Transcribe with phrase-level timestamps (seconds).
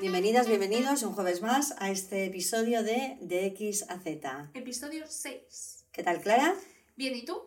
[0.00, 4.50] Bienvenidas, bienvenidos un jueves más a este episodio de De X a Z.
[4.54, 5.86] Episodio 6.
[5.92, 6.54] ¿Qué tal, Clara?
[6.96, 7.38] Bien, ¿y tú?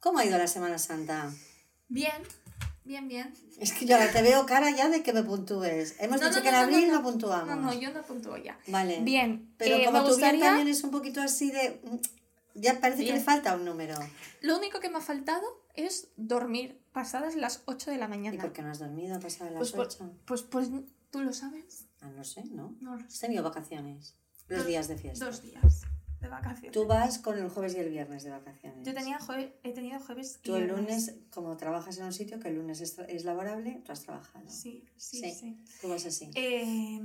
[0.00, 1.30] ¿Cómo ha ido la Semana Santa?
[1.88, 2.22] Bien,
[2.84, 3.34] bien, bien.
[3.60, 5.96] Es que yo ahora te veo cara ya de que me puntúes.
[6.00, 7.48] Hemos No, dicho no, que en no, abril no, puntuamos.
[7.48, 8.58] No, no, yo no puntúo ya.
[8.68, 9.00] Vale.
[9.02, 10.44] Bien, Pero eh, como me tú bien gustaría...
[10.46, 11.80] también es un poquito así de...
[12.54, 13.94] Ya parece que le falta un número.
[14.42, 15.42] Lo único que me ha faltado
[15.74, 18.42] es dormir pasadas las 8 de la ¿Y mañana.
[18.42, 20.10] por qué no has dormido pasadas las Pues, por- ocho?
[20.26, 20.68] pues, pues,
[21.12, 21.86] ¿tú lo sabes?
[22.00, 22.74] Ah, no sé, ¿no?
[22.80, 23.26] No lo Has sé.
[23.26, 24.16] tenido vacaciones.
[24.48, 25.24] Los Dos- días de fiesta.
[25.26, 25.82] Dos días
[26.20, 26.72] de vacaciones.
[26.72, 28.84] Tú vas con el jueves y el viernes de vacaciones.
[28.86, 31.06] Yo tenía jue- he tenido jueves y Tú el viernes.
[31.08, 34.48] lunes, como trabajas en un sitio que el lunes es, es laborable, tú has trabajado.
[34.48, 35.32] Sí, sí, Sí.
[35.32, 35.64] sí.
[35.80, 36.30] Tú vas así.
[36.34, 37.00] Eh,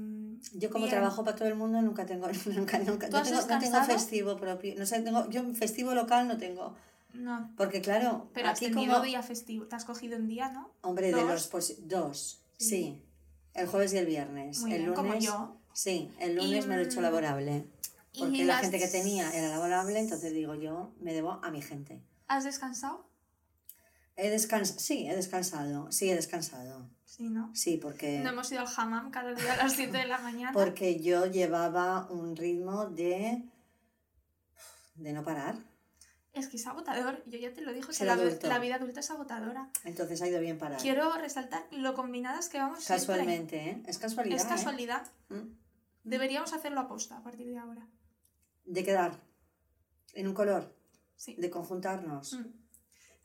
[0.53, 0.91] Yo como bien.
[0.97, 3.59] trabajo para todo el mundo nunca tengo nunca nunca ¿Tú no has tengo, no tengo
[3.61, 3.85] descansado?
[3.99, 4.75] festivo propio.
[4.77, 6.75] No sé, tengo yo festivo local no tengo,
[7.13, 9.65] No, porque claro, pero has aquí tenido como día festivo.
[9.67, 10.71] Te has cogido un día, ¿no?
[10.81, 12.69] hombre de los posi- dos, sí.
[12.69, 13.03] Sí.
[13.57, 14.59] El jueves y el viernes.
[14.61, 15.57] Muy el bien, lunes como yo.
[15.73, 17.65] Sí, el lunes me lo he hecho mm, laborable.
[18.17, 21.61] Porque la las- gente que tenía era laborable, entonces digo yo, me debo a mi
[21.61, 22.01] gente.
[22.27, 23.05] ¿Has descansado?
[24.15, 26.89] He descansado, sí, he descansado, sí, he descansado.
[27.05, 27.53] Sí, ¿no?
[27.55, 30.51] Sí, porque No hemos ido al hammam cada día a las 7 de la mañana.
[30.53, 33.43] porque yo llevaba un ritmo de
[34.95, 35.55] de no parar.
[36.37, 37.23] Es que es agotador.
[37.25, 39.69] Yo ya te lo dije, que la, vida adulta es agotadora.
[39.83, 40.79] Entonces ha ido bien parar.
[40.79, 43.07] Quiero resaltar lo combinadas que vamos siempre.
[43.07, 43.83] Casualmente, ¿eh?
[43.87, 44.37] Es casualidad.
[44.37, 44.49] Es ¿eh?
[44.49, 45.07] casualidad.
[45.29, 45.53] Mm.
[46.03, 47.87] Deberíamos hacerlo a posta a partir de ahora.
[48.65, 49.19] De quedar
[50.13, 50.73] en un color,
[51.15, 51.35] Sí.
[51.35, 52.33] de conjuntarnos.
[52.33, 52.45] Mm.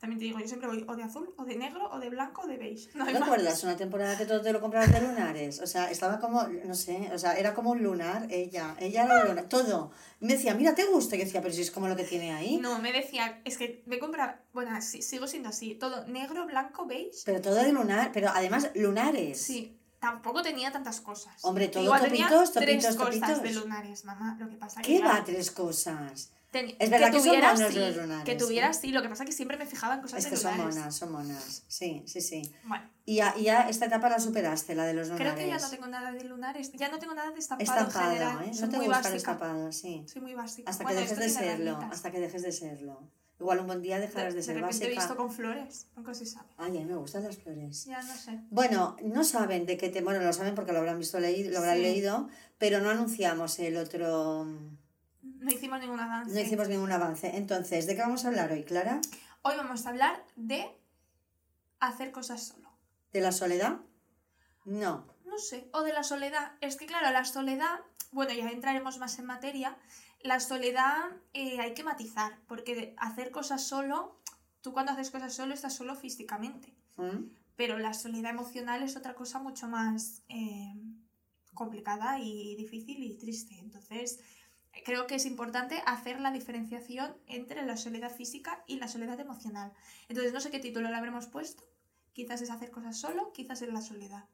[0.03, 2.41] También te digo, yo siempre voy o de azul, o de negro, o de blanco,
[2.41, 2.89] o de beige.
[2.93, 3.21] No ¿No más.
[3.21, 5.61] recuerdas una temporada que todo te lo comprabas de lunares?
[5.61, 9.21] O sea, estaba como, no sé, o sea, era como un lunar, ella, ella era
[9.21, 9.91] un lunar, todo.
[10.19, 11.15] Me decía, mira, ¿te gusta?
[11.15, 12.57] Y decía, pero si es como lo que tiene ahí.
[12.57, 14.43] No, me decía, es que me compra.
[14.51, 15.75] Bueno, sí, sigo siendo así.
[15.75, 17.19] Todo negro, blanco, beige.
[17.23, 19.41] Pero todo de lunar, pero además lunares.
[19.41, 19.79] Sí.
[19.99, 21.33] Tampoco tenía tantas cosas.
[21.45, 23.41] Hombre, todo Igual tenía topitos, tres topitos, cosas topitos.
[23.41, 24.35] de lunares, mamá.
[24.37, 25.23] Lo que pasa que ¿Qué claro, va?
[25.23, 26.33] Tres cosas.
[26.53, 28.91] Ten- Es verdad que son tuvieras, monos sí, los lunares, Que tuvieras, sí.
[28.91, 30.75] Lo que pasa es que siempre me fijaba en cosas Es de que son lunares.
[30.77, 31.63] monas, son monas.
[31.67, 32.53] Sí, sí, sí.
[32.65, 35.33] Bueno, Y ya, y ya esta etapa la superaste, la de los lunares.
[35.33, 36.71] creo que ya no tengo nada de lunares.
[36.73, 38.45] Ya no tengo nada de estampado, en general.
[38.47, 38.53] ¿eh?
[38.53, 39.15] Soy No te muy gusta básica.
[39.17, 40.05] estampado, sí.
[40.07, 40.69] Soy muy básica.
[40.69, 43.09] Hasta Bueno, que dejes de serlo, hasta que dejes de serlo.
[43.39, 45.01] Igual un buen día dejarás de, de, ser de repente he básica.
[45.01, 45.87] visto con flores.
[45.95, 46.47] Nunca se sabe.
[46.57, 47.85] Ay, a mí me gustan las flores.
[47.85, 48.39] Ya no sé.
[48.51, 50.01] Bueno, no saben de qué te...
[50.01, 51.81] Bueno, lo saben porque lo habrán visto leído, lo habrán Sí.
[51.81, 54.47] leído, pero no anunciamos el otro...
[55.23, 56.33] No hicimos ningún avance.
[56.33, 57.37] No hicimos ningún avance.
[57.37, 58.99] Entonces, ¿de qué vamos a hablar hoy, Clara?
[59.41, 60.69] Hoy vamos a hablar de
[61.79, 62.69] hacer cosas solo.
[63.13, 63.79] ¿De la soledad?
[64.65, 65.07] No.
[65.25, 65.69] No sé.
[65.73, 66.53] O de la soledad.
[66.61, 67.79] Es que claro, la soledad,
[68.11, 69.77] bueno, ya entraremos más en materia.
[70.21, 70.99] La soledad
[71.33, 74.19] eh, hay que matizar, porque hacer cosas solo,
[74.61, 76.73] tú cuando haces cosas solo estás solo físicamente.
[76.97, 77.29] ¿Mm?
[77.55, 80.73] Pero la soledad emocional es otra cosa mucho más eh,
[81.53, 83.59] complicada y difícil y triste.
[83.59, 84.19] Entonces,
[84.85, 89.71] creo que es importante hacer la diferenciación entre la soledad física y la soledad emocional.
[90.09, 91.63] Entonces, no sé qué título le habremos puesto.
[92.13, 94.25] Quizás es hacer cosas solo, quizás es la soledad.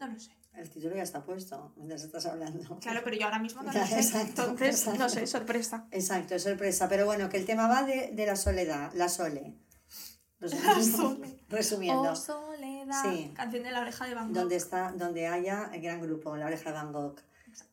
[0.00, 0.36] No lo sé.
[0.54, 2.78] El título ya está puesto, mientras estás hablando.
[2.80, 3.96] Claro, pero yo ahora mismo no lo sé.
[3.96, 4.98] exacto, Entonces, exacto.
[4.98, 5.86] no sé, sorpresa.
[5.90, 6.88] Exacto, es sorpresa.
[6.88, 9.54] Pero bueno, que el tema va de, de la soledad, la sole.
[10.40, 10.96] Resumiendo.
[10.98, 11.38] Sole.
[11.48, 12.02] Resumiendo.
[12.12, 13.02] Oh, soledad.
[13.04, 13.30] Sí.
[13.34, 14.34] Canción de la oreja de Van Gogh.
[14.34, 17.20] donde está donde haya el gran grupo la oreja de Van Gogh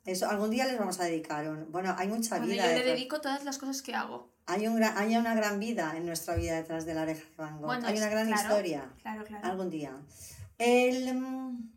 [0.06, 2.84] eso algún día les vamos a dedicar un, bueno hay mucha Bueno, vida yo le
[2.84, 4.30] dedico todas las cosas que hago.
[4.46, 7.58] hay un hay una gran vida en nuestra vida detrás de la oreja de Van
[7.58, 7.68] Gogh.
[7.68, 8.92] Bueno, hay una gran claro, historia.
[9.02, 9.46] Claro, claro.
[9.48, 9.96] algún día.
[10.58, 11.72] El mm,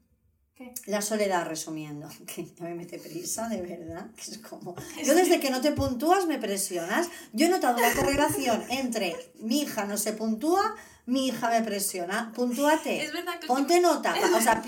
[0.54, 0.74] ¿Qué?
[0.86, 4.74] la soledad resumiendo que ya me mete prisa de verdad que es como
[5.04, 7.08] yo desde que no te puntúas me presionas.
[7.32, 10.74] Yo he notado una correlación entre mi hija no se puntúa
[11.04, 12.32] mi hija me presiona.
[12.32, 13.04] Puntúate.
[13.04, 14.62] Es verdad que ponte nota o sea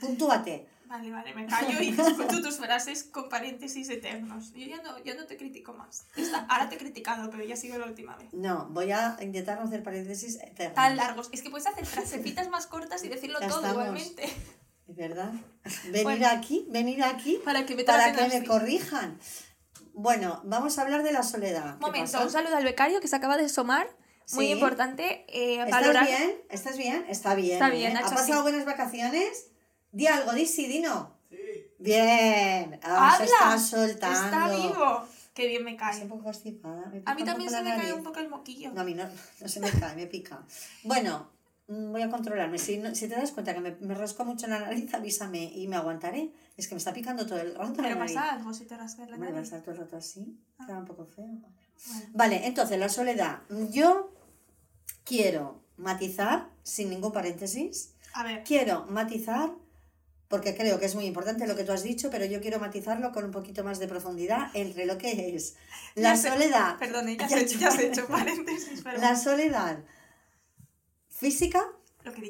[0.00, 4.52] puntúate Vale, vale, me callo y escucho tus frases con paréntesis eternos.
[4.52, 6.04] Yo ya no, yo no te critico más.
[6.16, 8.28] Esta- ahora te he criticado, pero ya ha sido la última vez.
[8.34, 10.74] No, voy a intentar no hacer paréntesis eternos.
[10.74, 11.30] Tan largos.
[11.32, 13.84] Es que puedes hacer frasecitas más cortas y decirlo Ya todo estamos.
[13.86, 14.24] igualmente.
[14.86, 15.32] ¿Es verdad?
[15.84, 16.28] Venir Bueno.
[16.28, 19.18] aquí, venir aquí Para que me para que me corrijan.
[19.94, 21.78] Bueno, vamos a hablar de la soledad.
[21.78, 22.24] ¿Qué Momento, pasa?
[22.24, 23.86] un saludo al becario que se acaba de asomar
[24.34, 24.52] muy Sí.
[24.52, 26.06] importante eh, ¿Estás valorar.
[26.06, 26.34] bien?
[26.50, 27.06] ¿Estás bien?
[27.08, 27.52] Está bien.
[27.54, 27.78] Está ¿eh?
[27.78, 29.46] bien, ha ¿Ha pasado buenas vacaciones?
[29.92, 31.16] Di algo, di sí, di no.
[31.78, 32.78] Bien.
[32.82, 33.24] Ah, se ¡Habla!
[33.24, 34.24] está soltando.
[34.24, 35.06] Está vivo.
[35.34, 36.02] Qué bien me Estoy cae.
[36.02, 36.86] un poco constipada.
[36.92, 37.92] me A mí también se me cae nariz.
[37.94, 38.70] un poco el moquillo.
[38.72, 39.04] No, a mí no,
[39.40, 40.44] no se me cae, me pica.
[40.84, 41.30] Bueno,
[41.68, 42.58] mm, voy a controlarme.
[42.58, 45.66] Si, no- si te das cuenta que me, me rasco mucho la nariz, avísame y
[45.68, 46.32] me aguantaré.
[46.56, 48.14] Es que me está picando todo el rato Pero nariz.
[48.14, 49.48] pasa algo si te rascas la Hombre, va a nariz.
[49.52, 50.38] estar todo el rato así.
[50.58, 50.66] Ah.
[50.66, 51.24] Queda un poco feo.
[51.26, 52.06] Bueno.
[52.12, 53.40] Vale, entonces la soledad.
[53.70, 54.12] Yo
[55.04, 59.50] quiero matizar, sin ningún paréntesis, A ver, quiero matizar,
[60.32, 63.12] porque creo que es muy importante lo que tú has dicho, pero yo quiero matizarlo
[63.12, 65.56] con un poquito más de profundidad entre lo que es
[65.94, 66.78] la Ya soledad.
[66.78, 69.84] perdone, ya, Ya hecho, ya hecho paréntesis, pero La soledad
[71.10, 71.62] física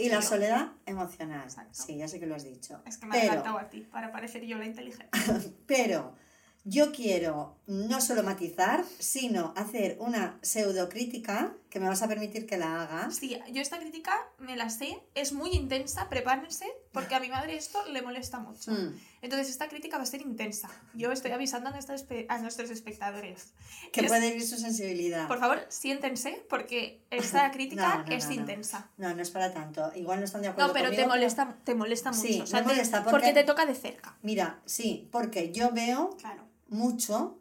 [0.00, 0.22] y la yo.
[0.22, 1.44] soledad emocional.
[1.44, 1.81] Exacto.
[1.81, 2.82] Sí, ya sé que lo has dicho.
[2.87, 5.16] Es que me ha pero, adelantado a ti, para parecer yo la inteligente.
[5.69, 6.16] pero
[6.64, 12.58] yo quiero no solo matizar, sino hacer una pseudocrítica que me vas a permitir que
[12.58, 13.10] la haga.
[13.10, 17.56] Sí, yo esta crítica me la sé, es muy intensa, prepárense, porque a mi madre
[17.56, 18.72] esto le molesta mucho.
[18.72, 20.69] Mm, Entonces esta crítica va a ser intensa.
[20.92, 23.54] Yo estoy avisando a nuestros, a nuestros espectadores.
[23.90, 25.26] que Es- puede ir su sensibilidad.
[25.28, 28.90] Por favor, siéntense, porque esta crítica No, no, es no, intensa.
[28.98, 29.90] No, no es para tanto.
[29.94, 32.20] Igual no están de acuerdo No, pero te conmigo, molesta, te molesta mucho.
[32.28, 33.10] Sí, o sea, me te- molesta porque...
[33.12, 34.14] porque- te toca de cerca.
[34.20, 36.44] Mira, sí, porque yo veo Claro.
[36.68, 37.38] mucho,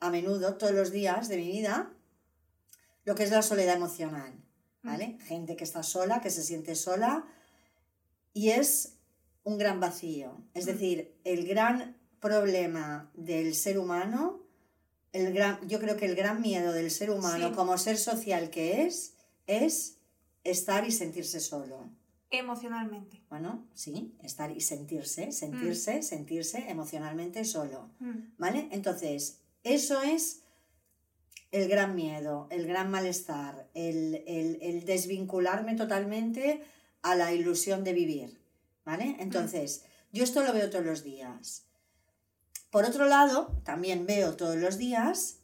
[0.00, 1.90] a menudo, todos los días de mi vida,
[3.04, 4.32] lo que es la soledad emocional,
[4.82, 5.18] ¿vale?
[5.26, 7.24] Gente que está sola, que se siente sola,
[8.32, 8.94] y es
[9.44, 10.40] un gran vacío.
[10.54, 10.68] Es Mm.
[10.68, 14.40] decir, el gran problema del ser humano,
[15.12, 17.54] el gran, yo creo que el gran miedo del ser humano Sí.
[17.54, 19.14] como ser social que es,
[19.46, 19.98] es
[20.44, 21.90] estar y sentirse solo.
[22.30, 23.20] Emocionalmente.
[23.28, 27.90] Bueno, sí, estar y sentirse, sentirse, sentirse emocionalmente solo.
[28.00, 28.18] Mm.
[28.38, 28.68] ¿Vale?
[28.70, 30.41] Entonces, eso es
[31.52, 36.64] el gran miedo, el gran malestar, el, el- el desvincularme totalmente
[37.02, 38.40] a la ilusión de vivir.
[38.84, 39.16] ¿Vale?
[39.20, 41.66] Entonces, yo esto lo veo todos los días.
[42.70, 45.38] Por otro lado, también veo todos los días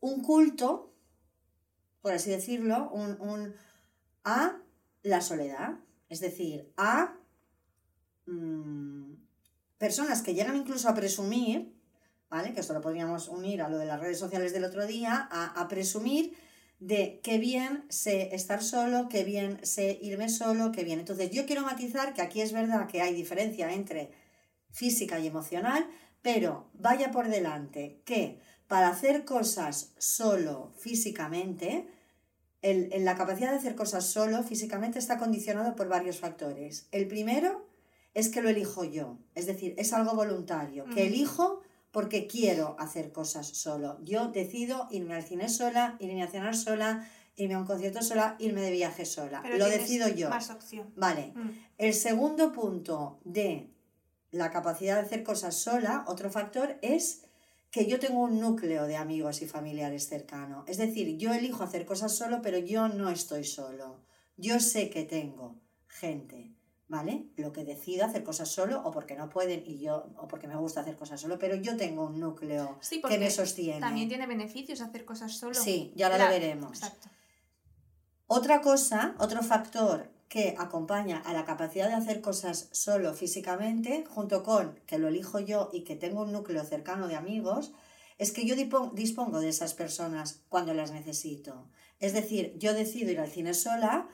[0.00, 0.92] un culto,
[2.02, 3.54] por así decirlo, un, un-
[4.24, 4.58] a
[5.02, 5.78] la soledad.
[6.10, 7.16] Es decir, a
[8.26, 9.14] mm,
[9.78, 11.72] personas que llegan incluso a presumir,
[12.32, 12.52] ¿vale?
[12.52, 15.60] Que esto lo podríamos unir a lo de las redes sociales del otro día, a,
[15.60, 16.34] a presumir
[16.80, 20.98] de qué bien sé estar solo, qué bien sé irme solo, qué bien.
[20.98, 24.10] Entonces yo quiero matizar que aquí es verdad que hay diferencia entre
[24.70, 25.86] física y emocional,
[26.22, 31.86] pero vaya por delante que para hacer cosas solo físicamente,
[32.62, 36.86] el, el- la capacidad de hacer cosas solo físicamente está condicionado por varios factores.
[36.92, 37.66] El primero
[38.14, 41.60] es que lo elijo yo, es decir, es algo voluntario, que elijo
[41.92, 43.98] porque quiero hacer cosas solo.
[44.02, 48.34] Yo decido irme al cine sola, irme a cenar sola, irme a un concierto sola,
[48.38, 49.40] irme de viaje sola.
[49.42, 50.30] Pero lo decido yo.
[50.30, 50.92] Más opción.
[50.96, 51.32] Vale.
[51.34, 51.50] Mm.
[51.78, 53.70] El segundo punto de
[54.30, 57.26] la capacidad de hacer cosas sola, otro factor, es
[57.70, 60.64] que yo tengo un núcleo de amigos y familiares cercano.
[60.66, 64.00] Es decir, yo elijo hacer cosas solo, pero yo no estoy solo.
[64.36, 66.54] Yo sé que tengo gente,
[66.92, 67.24] ¿vale?
[67.36, 70.56] Lo que decido hacer cosas solo o porque no pueden y yo o porque me
[70.56, 73.80] gusta hacer cosas solo, pero yo tengo un núcleo Sí, que me sostiene.
[73.80, 75.54] también tiene beneficios hacer cosas solo.
[75.54, 76.72] Sí, ya La- lo veremos.
[76.82, 77.08] Exacto.
[78.26, 84.42] Otra cosa, otro factor que acompaña a la capacidad de hacer cosas solo físicamente, junto
[84.42, 87.72] con que lo elijo yo y que tengo un núcleo cercano de amigos,
[88.18, 88.54] es que yo
[88.92, 91.68] dispongo de esas personas cuando las necesito.
[92.00, 94.08] Es decir, yo decido ir al cine sola,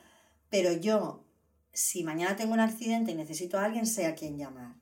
[0.49, 1.25] pero yo,
[1.73, 4.77] si mañana tengo un accidente y necesito a alguien, sé a quién llamar.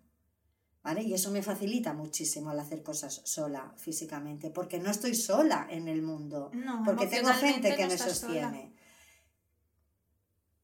[0.83, 1.03] ¿Vale?
[1.03, 5.89] Y eso me facilita muchísimo al hacer cosas sola físicamente, porque no estoy sola en
[5.89, 8.15] el mundo No, porque tengo gente que no me sola.
[8.15, 8.73] sostiene.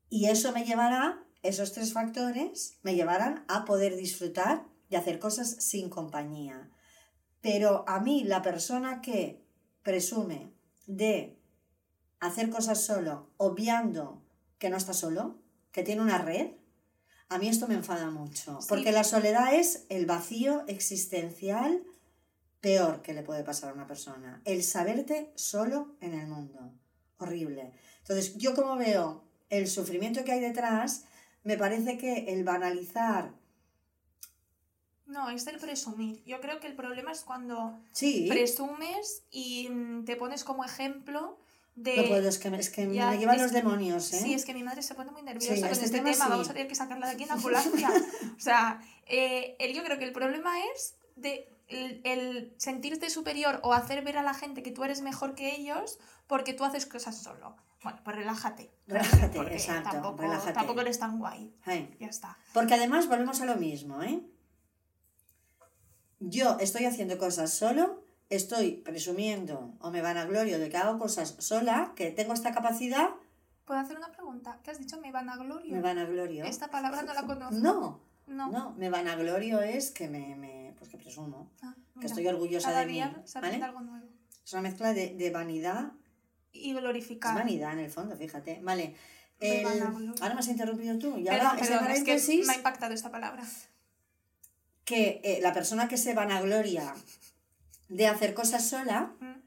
[0.08, 5.56] Y eso me llevará, esos tres factores, me llevarán a poder disfrutar de hacer cosas
[5.58, 6.70] sin compañía.
[7.40, 9.42] Pero a mí, la persona que
[9.82, 10.52] presume
[10.86, 11.36] de
[12.20, 14.22] hacer cosas solo, obviando
[14.58, 15.41] que no está solo,
[15.72, 16.52] que tiene una red,
[17.28, 18.60] a mí esto me enfada mucho.
[18.60, 18.66] Sí.
[18.68, 21.82] Porque la soledad es el vacío existencial
[22.60, 24.40] peor que le puede pasar a una persona.
[24.44, 26.72] El saberte solo en el mundo.
[27.18, 27.72] Horrible.
[28.00, 31.04] Entonces, yo como veo el sufrimiento que hay detrás,
[31.42, 33.34] me parece que el banalizar,
[35.06, 36.22] No, es el presumir.
[36.24, 41.38] Yo creo que el problema es cuando sí, presumes y mm, te pones como ejemplo
[41.74, 41.96] de...
[41.96, 44.20] no puedo, es que, es que Ya, me llevan es- los demonios, ¿eh?
[44.22, 46.24] Sí, es que mi madre se pone muy nerviosa Sí, con este este, tema tema.
[46.26, 46.30] sí.
[46.30, 47.90] Vamos a tener que sacarla de aquí en ambulancia.
[48.36, 53.60] o sea, eh, el- yo creo que el problema es de el, el sentirte superior
[53.62, 56.84] o hacer ver a la gente que tú eres mejor que ellos porque tú haces
[56.86, 57.56] cosas solo.
[57.82, 58.70] Bueno, pues relájate.
[58.86, 60.52] Relájate, porque exacto, Tampoco, relájate.
[60.52, 61.52] tampoco eres tan guay.
[61.64, 61.96] Ay.
[61.98, 62.38] Ya está.
[62.52, 64.20] Porque además volvemos a lo mismo, ¿eh?
[66.20, 68.01] Yo estoy haciendo cosas solo,
[68.36, 72.52] estoy presumiendo o me van a glorio de que hago cosas sola, que tengo esta
[72.52, 73.10] capacidad,
[73.64, 74.58] ¿Puedo hacer una pregunta?
[74.64, 75.00] ¿Qué has dicho?
[75.00, 75.72] ¿Me van a gloria?
[75.72, 76.44] me van a glorio.
[76.44, 77.54] Esta palabra no la conozco.
[77.54, 78.50] No, No.
[78.50, 82.26] no, me van a glorio es que me, me- pues que presumo, Ah, que estoy
[82.26, 83.62] orgullosa Cada de mí, día ¿vale?
[83.62, 84.06] algo nuevo.
[84.44, 85.92] Es una mezcla de, de vanidad,
[86.50, 87.34] Y es glorificar.
[87.36, 88.96] vanidad en el fondo, fíjate, vale.
[89.38, 90.14] El- glorio.
[90.20, 93.44] ahora me has interrumpido tú, y ahora perdón, es que me ha impactado esta palabra.
[94.84, 96.92] que eh, la persona que se vanagloria
[97.96, 99.40] de hacer cosas sola Mm.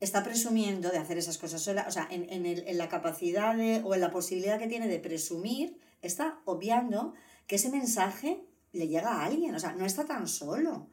[0.00, 3.54] está presumiendo de hacer esas cosas sola, o sea, en, en el- en la capacidad
[3.56, 7.14] de- o en la posibilidad que tiene de presumir, está obviando
[7.46, 10.88] que ese mensaje le llega a alguien, o sea, no está tan solo.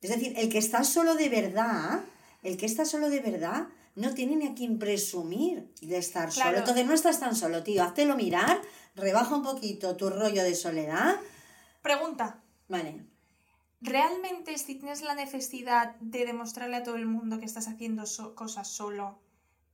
[0.00, 2.00] Es decir, el que está solo de verdad,
[2.42, 6.48] el que está solo de verdad, no tiene ni a quien presumir de estar Claro.
[6.50, 6.58] solo.
[6.60, 8.60] Entonces no estás tan solo, tío, háztelo mirar,
[8.96, 11.16] rebaja un poquito tu rollo de soledad.
[11.82, 12.40] Pregunta.
[12.68, 13.04] Vale.
[13.80, 18.34] ¿Realmente si tienes la necesidad de demostrarle a todo el mundo que estás haciendo so-
[18.34, 19.18] cosas solo,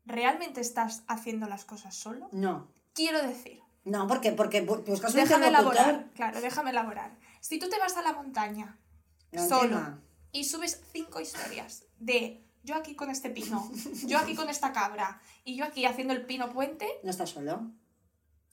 [0.05, 2.29] ¿realmente estás haciendo las cosas solo?
[2.33, 2.69] No.
[2.95, 7.17] Quiero decir, No, porque, porque bu- buscas un déjame elaborar, claro, déjame elaborar.
[7.41, 8.79] Si tú te vas a la montaña
[9.37, 10.01] solo tema.
[10.33, 13.69] y subes cinco historias de yo aquí con este pino,
[14.07, 17.71] yo aquí con esta cabra y yo aquí haciendo el pino puente, No estás solo.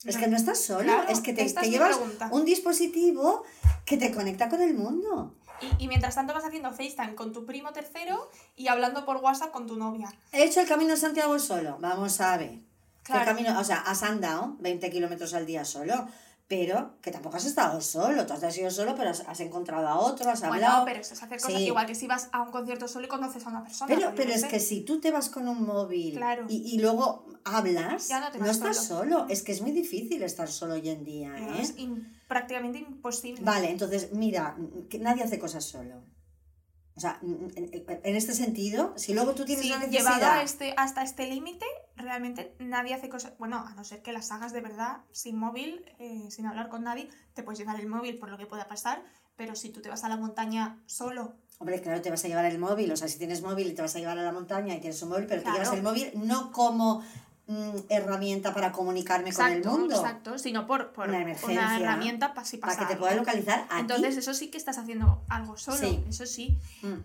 [0.04, 2.28] Es que no estás solo, Claro, es que te, llevas pregunta.
[2.34, 3.44] un dispositivo
[3.86, 5.34] que te conecta con el mundo.
[5.80, 9.52] Y, y mientras tanto vas haciendo FaceTime con tu primo tercero y hablando por WhatsApp
[9.52, 10.12] con tu novia.
[10.32, 12.60] He hecho el camino de Santiago solo, vamos a ver.
[13.04, 13.22] Claro.
[13.22, 16.08] El camino, o sea, has andado 20 kilómetros al día solo,
[16.56, 18.26] pero que tampoco has estado solo.
[18.28, 20.86] Tú has ido solo, pero has, encontrado a otro, has Bueno, hablado.
[20.86, 21.66] pero eso es hacer cosas Sí.
[21.66, 23.88] igual que si vas a un concierto solo y conoces a una persona.
[23.88, 26.46] Pero, pues pero es que si tú te vas con un móvil Claro.
[26.48, 29.12] y, y luego hablas, Ya no te no vas estás solo.
[29.22, 29.26] solo.
[29.30, 31.36] Es que es muy difícil estar solo hoy en día.
[31.38, 31.62] ¿eh?
[31.62, 33.42] Es im- prácticamente imposible.
[33.44, 34.56] Vale, entonces, mira,
[34.90, 36.04] que nadie hace cosas solo.
[36.96, 40.38] O sea, en, este sentido, si luego tú tienes Sí, la llevado necesidad...
[40.38, 41.66] a este, hasta este límite,
[42.04, 43.34] realmente nadie hace cosas.
[43.40, 46.84] Bueno, a no ser que las hagas de verdad, sin móvil, eh, sin hablar con
[46.84, 49.04] nadie, te puedes llevar el móvil por lo que pueda pasar,
[49.36, 52.44] pero si tú te vas a la montaña solo, Hombre, claro, te vas a llevar
[52.46, 52.92] el móvil.
[52.92, 55.02] O sea, si tienes móvil y te vas a llevar a la montaña y tienes
[55.04, 55.58] un móvil, pero Claro.
[55.60, 57.02] te llevas el móvil no como
[57.48, 59.96] mm, herramienta para comunicarme con el mundo.
[59.96, 63.06] exacto, sino por, por Una herramienta para si pasa Para que te algo.
[63.06, 63.82] pueda localizar a ti.
[63.82, 66.04] Entonces, eso sí que estás haciendo algo solo, Sí.
[66.10, 66.58] eso sí.
[66.82, 66.96] Mm.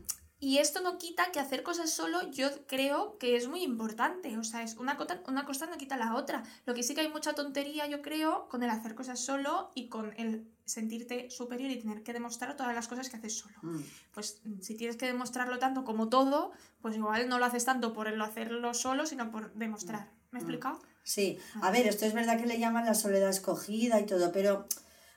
[0.40, 4.36] Y esto no quita que hacer cosas solo, yo creo que es muy importante.
[4.38, 6.44] O sea, es una, cosa, una cosa no quita la otra.
[6.64, 9.88] Lo que sí que hay mucha tontería, yo creo, con el hacer cosas solo y
[9.88, 13.56] con el sentirte superior y tener que demostrar todas las cosas que haces solo.
[13.62, 13.80] Mm.
[14.14, 16.52] Pues mm, si tienes que demostrarlo tanto como todo,
[16.82, 20.10] pues igual no lo haces tanto por el hacerlo solo, sino por demostrar.
[20.30, 20.44] ¿Me he Mm.
[20.44, 20.78] explicado?
[21.02, 21.68] Sí, Ah.
[21.68, 24.66] a ver, esto es verdad que le llaman la soledad escogida y todo, pero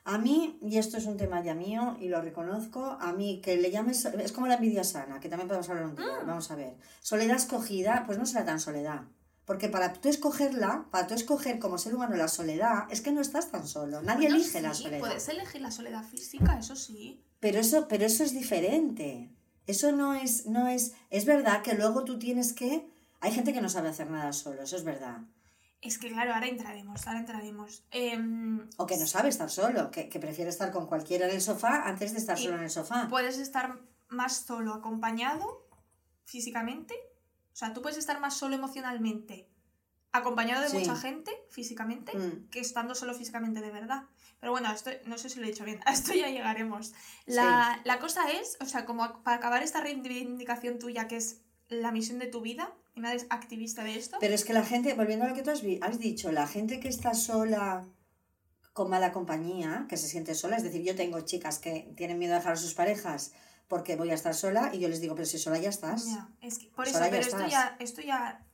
[0.04, 3.56] a mí, y esto es un tema ya mío y lo reconozco, a mí que
[3.56, 6.26] le llames, es como la envidia sana, que también podemos hablar un día, Mm.
[6.26, 6.76] vamos a ver.
[7.00, 9.02] Soledad escogida, pues no será tan soledad.
[9.44, 13.20] Porque para tú escogerla, para tú escoger como ser humano la soledad, es que no
[13.20, 14.00] estás tan solo.
[14.02, 15.00] Nadie Bueno, elige la soledad.
[15.00, 17.20] Puedes elegir la soledad física, eso sí.
[17.40, 19.30] Pero eso, pero eso es diferente.
[19.66, 20.94] Eso no es, no es.
[21.10, 22.88] Es verdad que luego tú tienes que.
[23.20, 25.18] Hay gente que no sabe hacer nada solo, eso es verdad.
[25.82, 27.82] Es que claro, ahora entraremos, ahora entraremos.
[27.90, 31.40] Em, O que no sabe estar solo, que, que prefiere estar con cualquiera en el
[31.42, 33.08] sofá antes de estar solo en el sofá.
[33.10, 35.66] puedes estar más solo acompañado
[36.24, 36.94] físicamente.
[37.52, 39.48] O sea, tú puedes estar más solo emocionalmente
[40.12, 40.78] acompañado de Sí.
[40.78, 42.48] mucha gente físicamente Mm.
[42.50, 44.04] que estando solo físicamente de verdad.
[44.40, 46.92] Pero bueno, esto, no sé si lo he dicho bien, a esto ya llegaremos.
[47.26, 51.92] La, la cosa es, o sea, como para acabar esta reivindicación tuya, que es la
[51.92, 55.28] misión de tu vida, eres activista de esto, Pero es que la gente, volviendo a
[55.28, 57.84] lo que tú has, dicho, la gente que está sola
[58.72, 62.34] con mala compañía, que se siente sola, es decir, yo tengo chicas que tienen miedo
[62.34, 63.32] a dejar a sus parejas
[63.68, 66.06] porque voy a estar sola y yo les digo, pero si sola ya estás.
[66.06, 68.44] ya, es que- por eso, ya pero esto ya, esto ya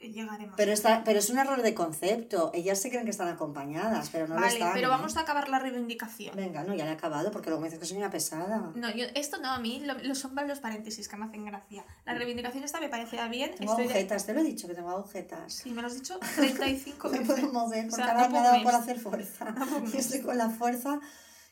[0.00, 0.54] llegaremos.
[0.56, 2.50] Pero, está, pero es un error de concepto.
[2.54, 4.72] Ellas se creen que están acompañadas, pero no lo vale, están.
[4.74, 4.90] pero ¿eh?
[4.90, 6.36] vamos a acabar la reivindicación.
[6.36, 8.70] Venga, no, ya le he acabado porque luego me dices que soy una pesada.
[8.74, 11.84] No, yo, esto no, a mí lo, lo son los paréntesis que me hacen gracia.
[12.06, 13.54] La reivindicación esta me parecía bien.
[13.56, 15.52] Tengo Estoy de- agujetas, te lo he dicho que tengo agujetas.
[15.52, 17.34] Sí, me lo has dicho 35 No me veces.
[17.34, 19.50] puedo mover O porque sea, ahora no me ha dado por hacer fuerza.
[19.50, 19.84] No.
[19.94, 21.00] Estoy con la fuerza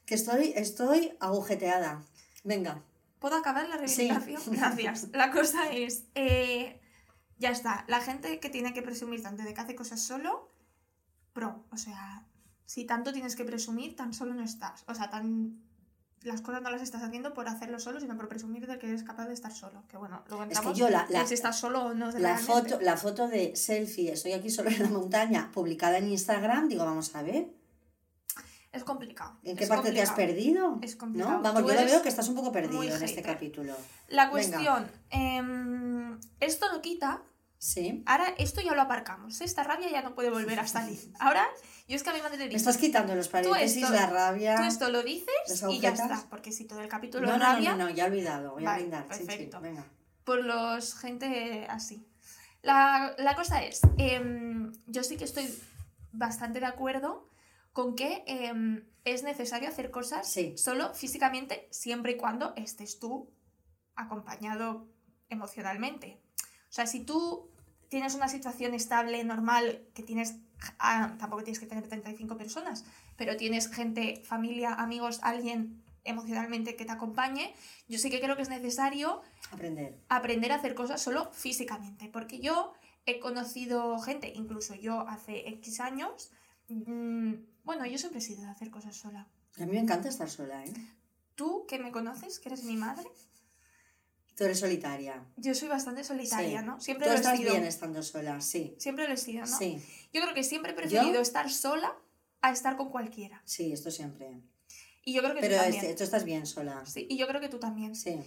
[0.07, 2.01] que estoy, estoy agujeteada.
[2.45, 2.81] Venga.
[3.19, 4.09] ¿Puedo acabar la Sí.
[4.09, 4.57] reivindicación?
[4.57, 5.09] Gracias.
[5.13, 6.79] La cosa es, eh,
[7.39, 10.49] ya está, la gente que tiene que presumir tanto de que hace cosas solo,
[11.33, 12.25] pro, o sea,
[12.65, 14.85] si tanto tienes que presumir, tan solo no estás.
[14.89, 15.61] O sea, tan
[16.23, 19.05] las cosas no las estás haciendo por hacerlo solo, sino por presumir de que eres
[19.05, 19.85] capaz de estar solo.
[19.87, 22.11] Que bueno, luego Es que entramos yo la- la- si estás solo o no.
[22.13, 26.69] La foto, la foto de selfie, estoy aquí solo en la montaña, publicada en Instagram,
[26.69, 27.49] digo, vamos a ver,
[28.73, 29.39] Es complicado.
[29.45, 30.79] ¿en qué es parte te has perdido?
[30.83, 31.37] Es complicado.
[31.37, 31.43] ¿No?
[31.43, 33.75] Vamos, Tú yo veo que estás un poco perdido en este capítulo.
[34.09, 35.96] La cuestión, em,
[36.41, 37.23] esto no quita
[37.59, 38.03] Sí.
[38.05, 39.41] Ahora esto ya lo aparcamos.
[39.41, 40.99] Esta rabia ya no puede volver a salir.
[41.19, 41.49] Ahora,
[41.89, 44.07] yo es que a mi madre le Me digo, estás quitando los paréntesis, esto- la
[44.07, 44.57] rabia.
[44.57, 46.23] tú esto lo dices y ya está.
[46.29, 48.53] Porque si todo el capítulo No, es no, no, rabia, no, no, ya he olvidado,
[48.53, 49.07] voy a Vale, brindar.
[49.11, 49.61] Sí, sí, perfecto.
[49.61, 49.85] venga.
[50.25, 52.07] por los gente así.
[52.61, 55.49] La, la cosa es, em, yo sí que estoy
[56.13, 57.27] bastante de acuerdo
[57.73, 60.57] con que em, es necesario hacer cosas Sí.
[60.59, 63.33] solo físicamente, siempre y cuando estés tú
[63.95, 64.89] acompañado
[65.29, 66.21] emocionalmente.
[66.69, 67.51] O sea, si tú
[67.89, 70.37] tienes una situación estable, normal, que tienes,
[70.79, 72.85] ah, tampoco tienes que tener 35 personas,
[73.17, 77.55] pero tienes gente, familia, amigos, alguien emocionalmente que te acompañe,
[77.89, 79.99] yo sí que creo que es necesario Aprender.
[80.09, 82.09] aprender a hacer cosas solo físicamente.
[82.09, 82.73] Porque yo
[83.07, 86.31] he conocido gente, incluso yo hace X años,
[86.69, 89.27] mm, bueno, yo siempre he sido de hacer cosas sola.
[89.59, 90.73] A mí me encanta estar sola, ¿eh?
[91.35, 93.09] Tú, que me conoces, que eres mi madre,
[94.37, 95.25] Tú eres solitaria.
[95.37, 96.67] yo soy bastante solitaria, Sí.
[96.67, 96.81] ¿no?
[96.81, 97.53] Siempre Tú lo he estás sido.
[97.53, 98.75] bien estando sola, sí.
[98.79, 99.59] Siempre lo he sido, ¿no?
[99.59, 101.21] Sí, Yo creo que siempre he preferido ¿Yo?
[101.21, 101.95] estar sola
[102.43, 103.41] a estar con cualquiera.
[103.45, 104.41] sí, esto siempre.
[105.05, 105.85] Y yo creo que Pero tú también.
[105.85, 106.85] este- tú estás bien sola.
[106.85, 107.95] Sí, y yo creo que tú también.
[107.97, 108.19] Sí,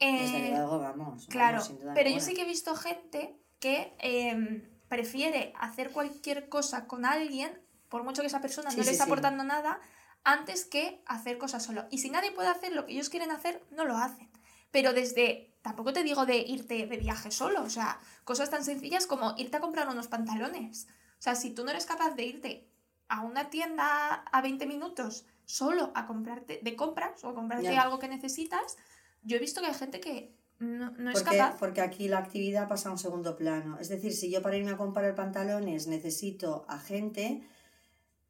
[0.00, 1.26] Eh, desde luego, vamos.
[1.26, 6.86] Claro, vamos, pero yo sí que he visto gente que em, prefiere hacer cualquier cosa
[6.86, 9.10] con alguien, por mucho que esa persona Sí, no sí, le está sí.
[9.10, 9.80] aportando nada,
[10.24, 11.86] antes que hacer cosas solo.
[11.90, 14.30] Y si nadie puede hacer lo que ellos quieren hacer, no lo hacen.
[14.70, 19.06] Pero desde, tampoco te digo de irte de viaje solo, o sea, cosas tan sencillas
[19.06, 20.86] como irte a comprar unos pantalones.
[21.18, 22.68] O sea, si tú no eres capaz de irte
[23.08, 27.98] a una tienda a 20 minutos solo a comprarte de compras o a comprarte algo
[27.98, 28.76] que necesitas,
[29.22, 31.58] yo he visto que hay gente que no, no es Porque, capaz.
[31.58, 33.78] porque aquí la actividad pasa a un segundo plano.
[33.78, 37.42] Es decir, si yo para irme a comprar pantalones necesito a gente,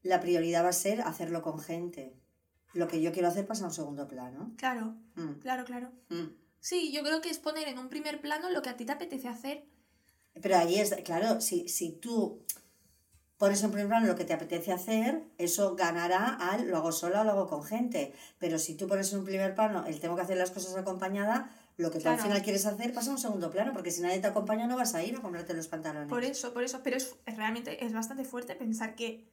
[0.02, 2.14] la prioridad va a ser hacerlo con gente.
[2.74, 4.52] Lo que yo quiero hacer pasa a un segundo plano.
[4.56, 5.90] Claro, Mm, claro, claro.
[6.10, 6.26] mm.
[6.60, 8.92] Sí, yo creo que es poner en un primer plano lo que a ti te
[8.92, 9.64] apetece hacer.
[10.40, 12.44] Pero ahí es, claro, si, si tú
[13.38, 17.20] pones en primer plano lo que te apetece hacer, eso ganará al lo hago sola
[17.20, 18.12] o lo hago con gente.
[18.38, 21.50] Pero si tú pones en un primer plano el tengo que hacer las cosas acompañada,
[21.76, 24.18] lo que tú al final quieres hacer pasa a un segundo plano, porque si nadie
[24.18, 26.08] te acompaña no vas a ir a comprarte los pantalones.
[26.08, 26.80] Por eso, por eso.
[26.82, 29.28] Pero es, es realmente es bastante fuerte pensar que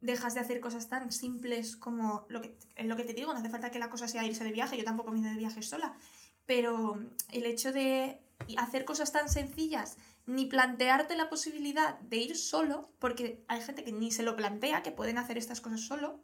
[0.00, 3.50] dejas de hacer cosas tan simples como lo que, lo que te digo, no hace
[3.50, 5.62] falta que la cosa sea irse de viaje, yo tampoco me he ido de viaje
[5.62, 5.96] sola.
[6.48, 6.98] Pero
[7.30, 8.22] el hecho de
[8.56, 13.92] hacer cosas tan sencillas, ni plantearte la posibilidad de ir solo, porque hay gente que
[13.92, 16.20] ni se lo plantea, que pueden hacer estas cosas solo.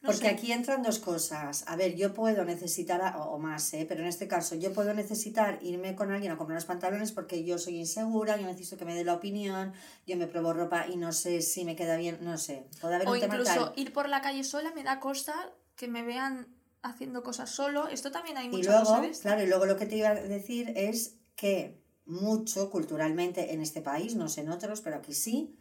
[0.00, 0.28] No Porque sé.
[0.28, 1.64] aquí entran dos cosas.
[1.68, 3.84] A ver, yo puedo necesitar, a- o, más, ¿eh?
[3.86, 7.44] pero en este caso, yo puedo necesitar irme con alguien a comprar unos pantalones porque
[7.44, 9.74] yo soy insegura, yo necesito que me dé la opinión,
[10.06, 12.64] yo me pruebo ropa y no sé si me queda bien, no sé.
[12.80, 13.78] Puede haber O un tema incluso tal.
[13.78, 15.34] ir por la calle sola me da cosa
[15.76, 16.48] que me vean
[16.82, 17.88] haciendo cosas solo.
[17.88, 19.22] Esto también hay Y mucha luego, esto.
[19.22, 23.82] claro, y luego lo que te iba a decir es que mucho culturalmente en este
[23.82, 25.56] país, no sé en otros, pero aquí sí,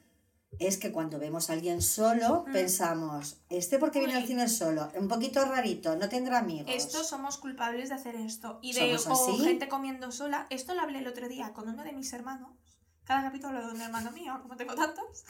[0.58, 2.54] es que cuando vemos a alguien solo, Mm.
[2.54, 6.72] pensamos, este porque viene al cine solo, un poquito rarito, no tendrá amigos.
[6.74, 8.58] Estos somos culpables de hacer esto.
[8.64, 9.44] Y de ¿Somos o así?
[9.44, 10.48] gente comiendo sola.
[10.50, 12.50] Esto lo hablé el otro día con uno de mis hermanos.
[13.04, 15.24] Cada capítulo hablo de un hermano mío, como tengo tantos.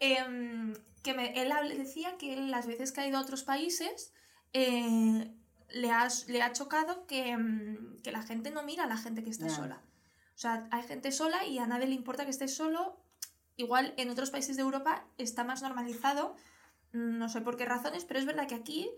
[0.00, 4.12] Em, que me- él decía que él, las veces que ha ido a otros países
[4.58, 5.30] eh,
[5.68, 9.22] le, ha, le ha chocado que, em, que la gente no mira a la gente
[9.22, 9.82] que está sola.
[10.34, 12.96] O sea, hay gente sola y a nadie le importa que esté solo.
[13.56, 16.36] Igual en otros países de Europa está más normalizado.
[16.92, 18.90] No sé por qué razones, pero es verdad que aquí,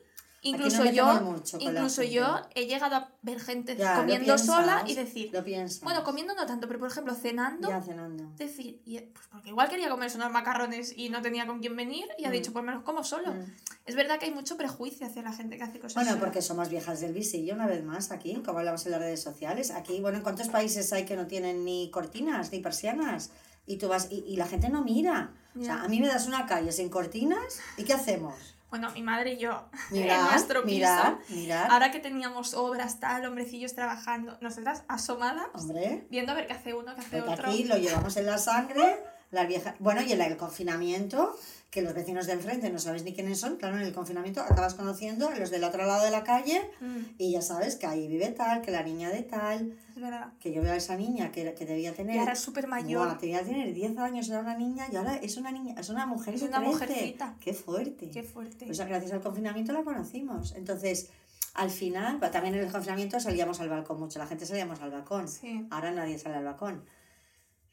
[0.42, 4.84] incluso no yo, mucho incluso yo he llegado a ver gente Ya, comiendo piensas, sola
[4.86, 5.42] y decir, Lo
[5.82, 8.24] bueno, comiendo no tanto, pero por ejemplo cenando, Ya cenando.
[8.36, 12.06] decir, y, pues porque igual quería comerse unos macarrones y no tenía con quién venir
[12.18, 12.32] y ha Mm.
[12.32, 13.32] dicho, pues me los como solo.
[13.32, 13.44] Mm.
[13.86, 16.20] Es verdad que hay mucho prejuicio hacia la gente que hace cosas Bueno, sola.
[16.20, 19.70] porque somos viejas del visillo, una vez más, aquí, como hablamos en las redes sociales.
[19.70, 23.30] Aquí, bueno, ¿en cuántos países hay que no tienen ni cortinas, ni persianas?
[23.66, 25.32] Y tú vas, y, y la gente no mira.
[25.58, 28.34] O sea, a mí me das una calle sin cortinas, ¿y qué hacemos?
[28.70, 31.70] Bueno, mi madre y yo, Mirar, en nuestro piso, mirar, mirar.
[31.70, 36.74] ahora que teníamos obras, tal, hombrecillos trabajando, nosotras asomadas, Hombre, viendo a ver qué hace
[36.74, 37.48] uno, qué hace porque otro.
[37.48, 39.74] aquí lo llevamos en la sangre, las viejas...
[39.78, 41.36] Bueno, y en el confinamiento,
[41.70, 44.74] que los vecinos del frente no sabes ni quiénes son, claro, en el confinamiento acabas
[44.74, 48.08] conociendo a los del otro lado de la calle Mm, y ya sabes que ahí
[48.08, 50.32] vive tal, que la niña de tal, es verdad.
[50.40, 52.16] que yo veo a esa niña que, que debía tener...
[52.16, 53.18] Y ahora es súper mayor.
[53.18, 56.06] Tenía que tener 10 años, era una niña y ahora es una niña, es una
[56.06, 56.72] mujer Es una 13.
[56.72, 57.34] mujercita.
[57.40, 58.08] Qué fuerte.
[58.10, 58.70] Qué fuerte.
[58.70, 60.54] O sea, gracias al confinamiento la conocimos.
[60.56, 61.10] Entonces,
[61.54, 64.90] al final, pues, también en el confinamiento salíamos al balcón mucho, la gente salíamos al
[64.90, 65.28] balcón.
[65.28, 65.66] Sí.
[65.70, 66.84] Ahora nadie sale al balcón.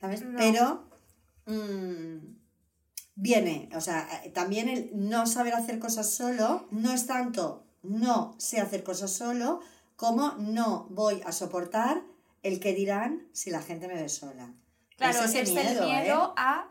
[0.01, 0.23] ¿Sabes?
[0.23, 0.37] No.
[0.37, 0.83] Pero
[1.45, 2.17] mm,
[3.15, 8.35] viene, o sea, eh, también el no saber hacer cosas solo no es tanto no
[8.39, 9.59] sé hacer cosas solo
[9.95, 12.01] como no voy a soportar
[12.43, 14.51] el que dirán si la gente me ve sola.
[14.97, 16.33] Claro, Es es, ese el miedo, miedo ¿eh?
[16.37, 16.67] a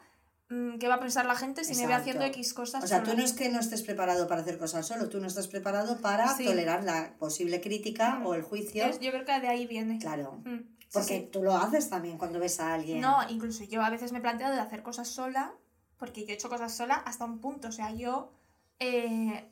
[0.50, 2.82] mm, qué va a pensar la gente si me ve haciendo X cosas.
[2.82, 5.26] O sea, tú no es que no estés preparado para hacer cosas solo, tú no
[5.28, 6.44] estás preparado para Sí.
[6.44, 8.26] tolerar la posible crítica Mm.
[8.26, 8.84] o el juicio.
[8.84, 9.98] Es- yo creo que de ahí viene.
[10.00, 10.40] Claro.
[10.44, 10.60] Mm,
[10.94, 11.28] Porque sí.
[11.30, 13.00] tú lo haces también cuando ves a alguien.
[13.00, 15.52] No, incluso yo a veces me he planteado de hacer cosas sola,
[15.98, 17.68] porque yo he hecho cosas sola hasta un punto.
[17.68, 18.32] O sea, yo
[18.78, 19.50] eh,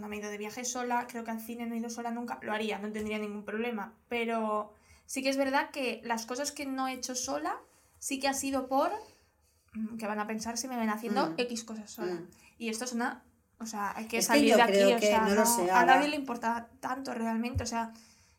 [0.00, 2.10] no me he ido de viaje sola, creo que al cine no he ido sola
[2.10, 3.94] nunca, lo haría, no tendría ningún problema.
[4.08, 4.74] Pero
[5.06, 7.56] sí que es verdad que las cosas que no he hecho sola,
[7.98, 8.90] sí que ha sido por
[9.74, 11.34] mm, que van a pensar si me ven haciendo Mm.
[11.38, 12.14] X cosas sola.
[12.14, 12.28] Mm.
[12.58, 13.22] Y esto es una.
[13.58, 14.92] O sea, hay que Es salir de aquí.
[14.92, 17.62] o sea, no lo sé, a nadie le importa tanto realmente.
[17.62, 17.92] O sea,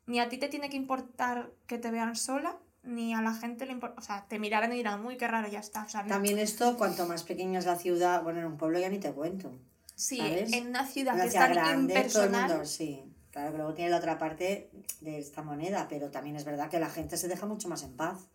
[0.05, 3.65] ni a ti te tiene que importar que te vean sola, ni a la gente
[3.65, 3.99] le importa.
[3.99, 5.83] O sea, te mirarán y dirán, muy qué raro, ya está.
[5.83, 8.79] O sea, no- También esto, cuanto más pequeña es la ciudad, bueno, en un pueblo
[8.79, 9.51] ya ni te cuento.
[9.95, 10.51] sí, ¿sabes?
[10.53, 12.49] en una ciudad Una que es ciudad tan grande, todo el impersonal.
[12.49, 13.03] mundo, sí.
[13.31, 14.69] Claro que luego tiene la otra parte
[15.01, 17.95] de esta moneda, pero también es verdad que la gente se deja mucho más en
[17.95, 18.27] paz.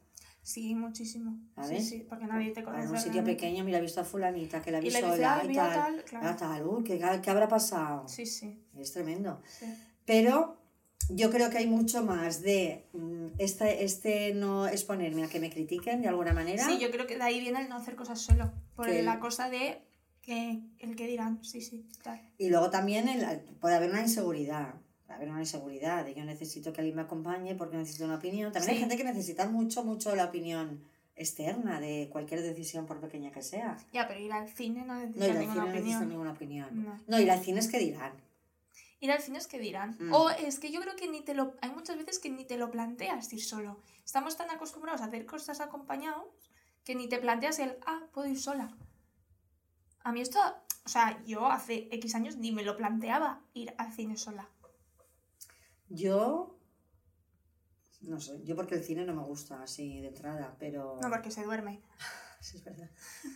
[0.42, 1.32] Sí, muchísimo.
[1.32, 1.88] Sí, ¿Sabes?
[1.88, 2.84] sí, porque nadie te conoce.
[2.84, 5.16] En un sitio pequeño, mira, he visto a fulanita que la vi Y le dice,
[5.16, 5.74] sola "Ay, y tal.
[5.74, 6.26] tal", claro.
[6.28, 8.08] Ah, tal, uy, ¿qué, qué habrá pasado?
[8.08, 8.64] Sí, sí.
[8.76, 9.40] Es tremendo.
[9.46, 9.66] sí.
[10.04, 10.56] Pero
[11.08, 15.50] yo creo que hay mucho más de mm, este, este no exponerme a que me
[15.50, 16.66] critiquen de alguna manera.
[16.66, 18.52] Sí, yo creo que de ahí viene el no hacer cosas solo.
[18.76, 19.80] Por la cosa de
[20.22, 21.42] que el que dirán.
[21.44, 21.86] Sí, sí.
[22.02, 22.20] tal.
[22.36, 24.74] Y luego también el- puede haber una inseguridad.
[25.06, 28.52] Puede haber una inseguridad de yo necesito que alguien me acompañe porque necesito una opinión.
[28.52, 28.80] También hay Sí.
[28.80, 30.82] gente que necesita mucho, mucho la opinión
[31.16, 33.76] externa de cualquier decisión, por pequeña que sea.
[33.92, 36.08] Ya, pero ir al cine no No necesita ir al ninguna cine no necesita opinión.
[36.10, 36.84] ninguna opinión.
[36.84, 37.00] No.
[37.08, 38.12] No, ir al cine es que dirán.
[39.00, 39.96] Ir al cine es que dirán.
[40.00, 40.12] Mm.
[40.12, 41.54] O es que yo creo que ni te lo.
[41.60, 43.80] Hay muchas veces que ni te lo planteas ir solo.
[44.04, 46.24] Estamos tan acostumbrados a hacer cosas acompañados
[46.84, 48.74] que ni te planteas el, ah, puedo ir sola.
[50.02, 50.38] A mí esto.
[50.84, 54.48] O sea, yo hace X años ni me lo planteaba ir al cine sola.
[55.88, 56.54] Yo.
[58.00, 60.98] No sé, yo porque el cine no me gusta así de entrada, pero.
[61.02, 61.80] No, porque se duerme.
[62.40, 62.88] Sí, es verdad.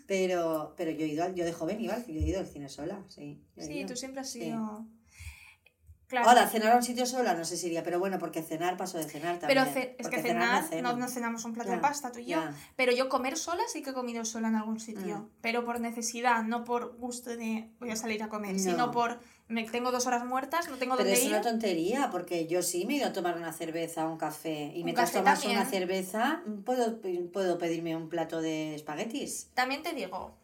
[0.07, 2.69] Pero, pero yo he ido al- yo de joven iba yo he ido al cine
[2.69, 3.45] sola, sí.
[3.59, 4.53] Sí, tú siempre has Sí.
[6.13, 6.29] Claro.
[6.29, 8.99] Ahora, cenar a un sitio sola no sé si iría, pero bueno, porque cenar paso
[8.99, 9.65] de cenar también.
[9.65, 10.93] pero ce- es que cenar, ceno.
[10.93, 12.43] no, no cenamos un plato de Ya, pasta tú y yo.
[12.77, 15.17] Pero yo comer sola sí que he comido sola en algún sitio.
[15.21, 15.29] Mm.
[15.41, 18.59] Pero por necesidad, no por gusto de voy a salir a comer, No.
[18.59, 21.31] sino por me tengo dos horas muertas, no tengo Pero dónde es ir.
[21.31, 24.71] una tontería, porque yo sí me he ido a tomar una cerveza o un café.
[24.75, 25.61] Y Un mientras café tomas también.
[25.63, 27.01] una cerveza, puedo,
[27.33, 29.49] puedo pedirme un plato de espaguetis.
[29.55, 30.37] También te digo,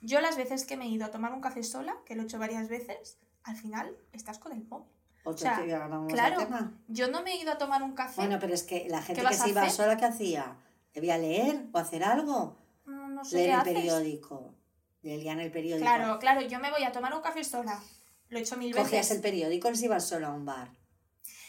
[0.00, 2.24] yo las veces que me he ido a tomar un café sola, que lo he
[2.24, 4.88] hecho varias veces, al final estás con el móvil.
[5.24, 5.62] Otro sea,
[6.08, 6.72] claro, tema.
[6.88, 9.22] Yo no me he ido a tomar un café, Bueno, pero es que la gente
[9.24, 10.56] que se iba sola, ¿qué hacía?
[10.92, 12.58] ¿Debía leer o hacer algo?
[12.86, 13.74] no, no sé Leer el haces.
[13.74, 14.54] periódico.
[15.02, 15.84] Leían el periódico.
[15.84, 17.80] Claro, claro, yo me voy a tomar un café sola.
[18.28, 19.16] Lo he hecho mil Cogías veces.
[19.16, 20.70] el periódico o si ibas sola a un bar.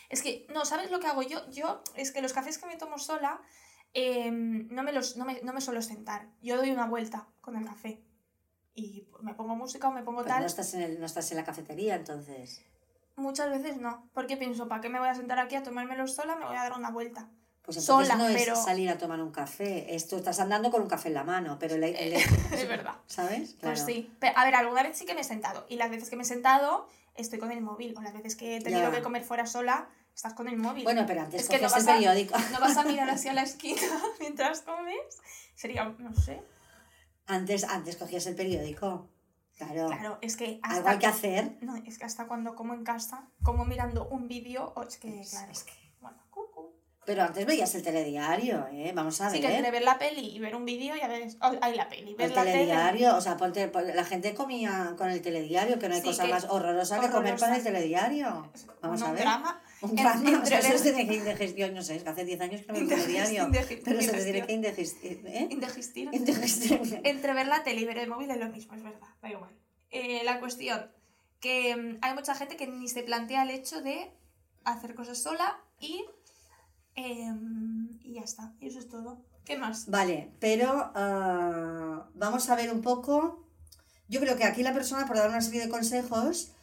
[0.10, 1.50] Es que, no, ¿sabes lo que hago yo?
[1.50, 3.42] Yo, es que los cafés que me tomo sola,
[3.94, 6.28] eh, no, me los, no, me, no me suelo sentar.
[6.42, 8.04] Yo doy una vuelta con el café.
[8.76, 10.42] Y me pongo música o me pongo Pero tal.
[10.42, 12.62] no estás, en el, no estás en la cafetería, entonces.
[13.16, 14.10] Muchas veces no.
[14.14, 16.36] Porque pienso, ¿para qué me voy a sentar aquí a tomármelo sola?
[16.36, 17.30] Me voy a dar una vuelta.
[17.64, 19.96] Pues entonces Sola, no es pero- salir a tomar un café.
[19.96, 22.14] Es, tú estás andando con un café en la mano, pero el, el-
[22.52, 22.96] Es verdad.
[23.08, 23.56] ¿Sabes?
[23.62, 23.86] Pues Claro.
[23.86, 24.12] sí.
[24.20, 25.66] Pero, a ver, alguna vez sí que me he sentado.
[25.70, 27.96] Y las veces que me he sentado, estoy con el móvil.
[27.98, 28.92] O las veces que he tenido Ya.
[28.92, 30.84] que comer fuera sola, estás con el móvil.
[30.84, 32.36] Bueno, pero antes Es que no el vas a- periódico.
[32.52, 33.82] No vas a mirar hacia la esquina
[34.20, 34.98] mientras comes.
[35.56, 36.42] Sería, no sé.
[37.28, 39.10] Antes, antes cogías el periódico.
[39.58, 39.88] Claro.
[39.88, 41.58] Claro, es que Algo hasta hay que hacer.
[41.62, 45.30] No, es que hasta cuando como en casa, como mirando un vídeo, es que, Es-
[45.32, 46.74] claro, es que- bueno, cucu.
[47.06, 48.92] Pero antes veías el telediario, ¿eh?
[48.96, 49.50] Vamos a Sí, ver.
[49.52, 52.16] que entre ver la peli y ver un vídeo ya ves, oh, hay la peli,
[52.16, 52.54] ver El la tele.
[52.54, 56.08] telediario, o sea, ponte, pon- la gente comía con el telediario, que no hay Sí,
[56.08, 57.56] cosa más horrorosa que comer con horrorosa.
[57.58, 58.52] el telediario.
[58.82, 59.22] Vamos a ver.
[59.22, 59.62] drama.
[59.84, 62.78] Un entre es ver- de indigestión, no sé, es que hace 10 años que no
[62.78, 63.44] el Indigest- telediario.
[63.48, 64.48] indigest- Pero se tiene indigestión.
[64.48, 65.48] que indigestir, ¿eh?
[66.14, 67.02] Indigestir.
[67.04, 69.52] Entre ver la tele y ver el móvil es lo mismo, es verdad, da igual.
[69.92, 70.90] Eh, la cuestión,
[71.40, 74.12] que mm, hay mucha gente que ni se plantea el hecho de
[74.64, 76.04] hacer cosas sola y,
[76.96, 79.22] em, y ya está, y eso es todo.
[79.46, 79.90] ¿Qué más?
[79.90, 83.46] Vale, pero ah, vamos a ver un poco.
[84.08, 86.54] Yo creo que aquí la persona, por dar una serie de consejos,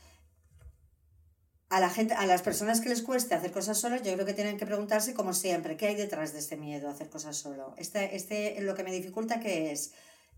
[1.70, 4.34] a la gente, a las personas que les cueste hacer cosas solas, yo creo que
[4.34, 7.74] tienen que preguntarse, como siempre, ¿qué hay detrás de este miedo a hacer cosas solo?
[7.78, 9.92] Este, este lo que me dificulta que es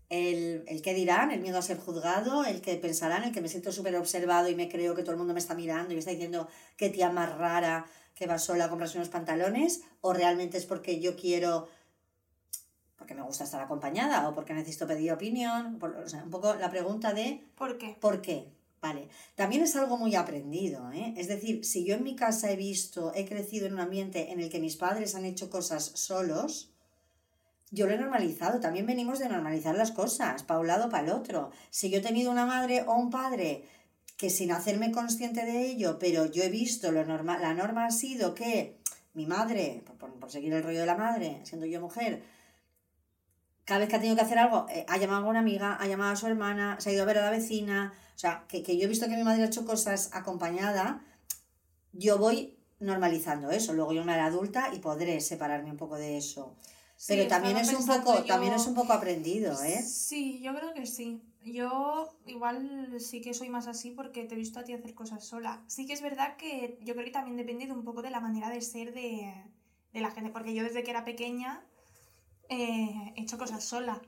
[0.09, 3.49] el, el que dirán, el miedo a ser juzgado, el que pensarán, el que me
[3.49, 5.99] siento súper observado y me creo que todo el mundo me está mirando y me
[5.99, 10.59] está diciendo qué tía más rara que va sola a comprarse unos pantalones, o realmente
[10.59, 11.67] es porque yo quiero,
[12.97, 16.53] porque me gusta estar acompañada o porque necesito pedir opinión, por- o sea, un poco
[16.55, 17.89] la pregunta de ¿Por qué?
[17.99, 18.37] ¿Por qué?
[18.83, 19.07] Vale.
[19.35, 21.13] También es algo muy aprendido, ¿eh?
[21.15, 24.41] Es decir, si yo en mi casa he visto, he crecido en un ambiente en
[24.41, 26.69] el que mis padres han hecho cosas solos,
[27.71, 28.59] yo lo he normalizado.
[28.59, 31.51] También venimos de normalizar las cosas, para un lado, para el otro.
[31.69, 33.63] Si yo he tenido una madre o un padre
[34.17, 37.91] que sin hacerme consciente de ello, pero yo he visto lo normal, la norma ha
[37.91, 38.75] sido que
[39.13, 42.21] mi madre, por seguir el rollo de la madre, siendo yo mujer,
[43.65, 45.87] cada vez que ha tenido que hacer algo, eh, ha llamado a una amiga, ha
[45.87, 47.93] llamado a su hermana, se ha ido a ver a la vecina.
[48.15, 51.03] O sea, que, que yo he visto que mi madre ha hecho cosas acompañada,
[51.91, 53.73] yo voy normalizando eso.
[53.73, 56.55] Luego yo me haré adulta y podré separarme un poco de eso.
[56.95, 59.81] Sí, Pero también es un poco, yo- también es un poco aprendido, ¿eh?
[59.83, 61.21] Sí, yo creo que sí.
[61.43, 65.25] Yo igual sí que soy más así porque te he visto a ti hacer cosas
[65.25, 65.61] sola.
[65.67, 68.21] Sí que es verdad que yo creo que también depende de un poco de la
[68.21, 69.33] manera de ser de,
[69.91, 71.65] de la gente, porque yo desde que era pequeña
[72.49, 74.01] eh, he hecho cosas sola.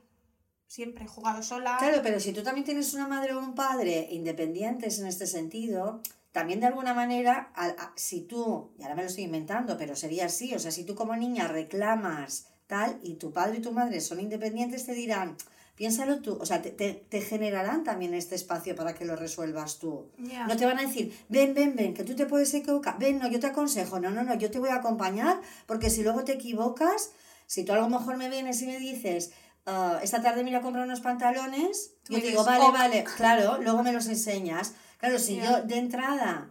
[0.66, 1.76] Siempre he jugado sola.
[1.78, 6.00] Claro, pero si tú también tienes una madre o un padre independientes en este sentido,
[6.32, 10.26] también de alguna manera, a- si tú, y ahora me lo estoy inventando, pero sería
[10.26, 14.00] así, o sea, si tú como niña reclamas tal y tu padre y tu madre
[14.00, 15.36] son independientes, te dirán,
[15.76, 19.78] piénsalo tú, o sea, te, te, te generarán también este espacio para que lo resuelvas
[19.78, 20.10] tú.
[20.48, 23.28] No te van a decir, ven, ven, ven, que tú te puedes equivocar, ven, no,
[23.30, 26.32] yo te aconsejo, no, no, no, yo te voy a acompañar, porque si luego te
[26.32, 27.12] equivocas,
[27.46, 29.30] si tú a lo mejor me vienes y me dices,
[29.66, 32.72] "Ah, esta tarde me voy a comprar unos pantalones, dices, digo, vale, "Ok".
[32.72, 34.72] vale, claro, luego me los enseñas.
[34.98, 36.50] Claro, si yo de entrada,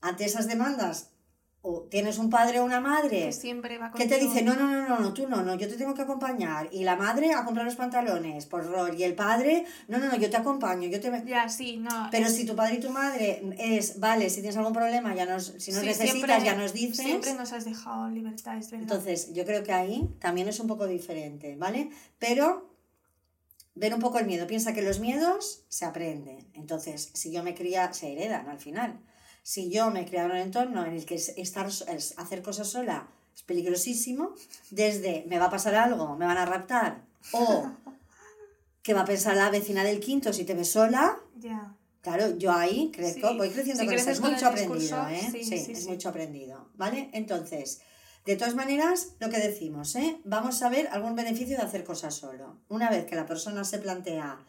[0.00, 1.11] ante esas demandas,
[1.64, 4.66] o tienes un padre o una madre que siempre va que te dice, no, no,
[4.66, 6.68] no, no, no, tú no, no, yo te tengo que acompañar.
[6.72, 8.98] Y la madre a comprar los pantalones por rol.
[8.98, 11.22] Y el padre, no, no, no, yo te acompaño, yo te...
[11.24, 12.08] Ya, sí, no.
[12.10, 15.24] Pero es- si tu padre y tu madre es, vale, si tienes algún problema, ya
[15.24, 16.96] nos, si nos sí, necesitas, siempre- ya nos dices.
[17.06, 18.82] Siempre nos has dejado libertad, es verdad.
[18.82, 21.90] Entonces, yo creo que ahí también es un poco diferente, ¿vale?
[22.18, 22.72] Pero
[23.76, 24.48] ver un poco el miedo.
[24.48, 26.44] Piensa que los miedos se aprenden.
[26.54, 28.98] Entonces, si yo me cría, se heredan al final.
[29.42, 32.42] Si yo me he criado en un entorno en el que es- estar, es hacer
[32.42, 34.34] cosas sola es peligrosísimo,
[34.70, 37.02] desde me va a pasar algo, me van a raptar,
[37.32, 37.66] o
[38.82, 41.18] que va a pensar la vecina del quinto si te ve sola.
[42.02, 44.10] Claro, yo ahí crezco, Sí, voy creciendo si con eso.
[44.10, 45.28] Es mucho aprendido, ¿eh?
[45.32, 47.10] sí, Sí, sí, es mucho aprendido, ¿vale?
[47.12, 47.80] Entonces,
[48.26, 50.20] de todas maneras, lo que decimos, ¿eh?
[50.24, 52.58] Vamos a ver algún beneficio de hacer cosas solo.
[52.68, 54.44] Una vez que la persona se plantea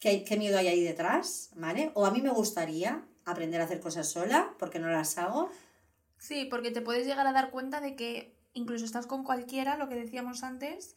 [0.00, 1.90] qué, qué miedo hay ahí detrás, ¿vale?
[1.94, 5.50] O a mí me gustaría aprender a hacer cosas sola porque no las hago.
[6.16, 9.88] Sí, porque te puedes llegar a dar cuenta de que incluso estás con cualquiera, lo
[9.88, 10.96] que decíamos antes,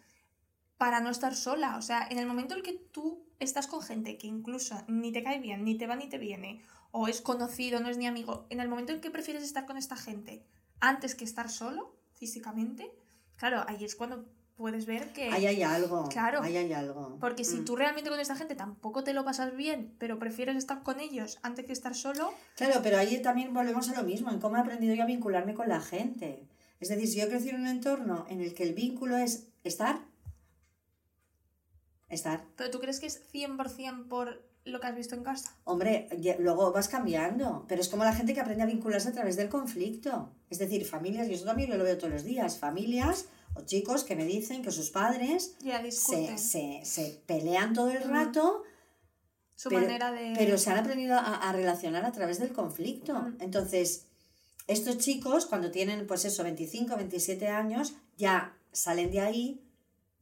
[0.78, 1.76] para no estar sola.
[1.76, 5.24] O sea, en el momento en que tú estás con gente que incluso ni te
[5.24, 8.46] cae bien, ni te va ni te viene, o es conocido, no es ni amigo,
[8.50, 10.46] en el momento en que prefieres estar con esta gente
[10.80, 12.92] antes que estar solo, físicamente,
[13.36, 14.26] claro, ahí es cuando
[14.60, 15.30] puedes ver que...
[15.30, 16.10] Ahí hay algo.
[16.10, 16.42] Claro.
[16.44, 17.18] Ahí hay algo.
[17.22, 17.66] Porque si Mm.
[17.66, 21.40] tú realmente con esta gente tampoco te lo pasas bien, pero prefieres estar con ellos
[21.44, 24.60] antes que estar solo, Claro, pero ahí también volvemos a lo mismo, en cómo he
[24.60, 26.46] aprendido yo a vincularme con la gente.
[26.82, 30.02] Es decir, si yo crecido en un entorno en el que el vínculo es estar,
[32.10, 32.44] estar.
[32.58, 35.56] pero tú crees que es 100% por lo que has visto en casa.
[35.64, 39.36] Hombre, luego vas cambiando, pero es como la gente que aprende a vincularse a través
[39.38, 40.34] del conflicto.
[40.50, 44.16] Es decir, familias, y eso también lo veo todos los días, familias o chicos que
[44.16, 45.56] me dicen que sus padres
[45.92, 48.64] se, se, se pelean todo el rato,
[49.56, 50.34] su pero- manera de...
[50.38, 53.34] pero se han aprendido a, a relacionar a través del conflicto.
[53.40, 54.06] Entonces,
[54.68, 59.66] estos chicos, cuando tienen, pues eso, 25, 27 años, ya salen de ahí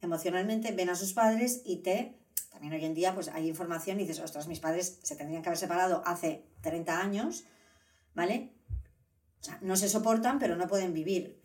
[0.00, 2.14] emocionalmente, ven a sus padres y te...
[2.50, 5.48] También hoy en día, pues hay información y dices, ostras, mis padres se tendrían que
[5.48, 7.44] haber separado hace 30 años,
[8.14, 8.52] ¿vale?
[9.40, 11.37] O sea, no se soportan, pero no pueden vivir.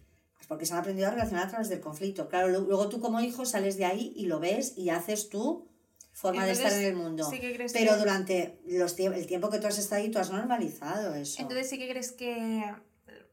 [0.44, 2.28] Pues porque se han aprendido a relacionar a través del conflicto.
[2.28, 5.66] Claro, lu- luego tú como hijo sales de ahí y lo ves y haces tu
[6.12, 7.30] forma de estar en el mundo.
[7.30, 10.12] sí que crees Pero que- durante los tie- el tiempo que tú has estado ahí,
[10.12, 11.42] tú has normalizado eso.
[11.42, 12.62] Entonces sí que crees que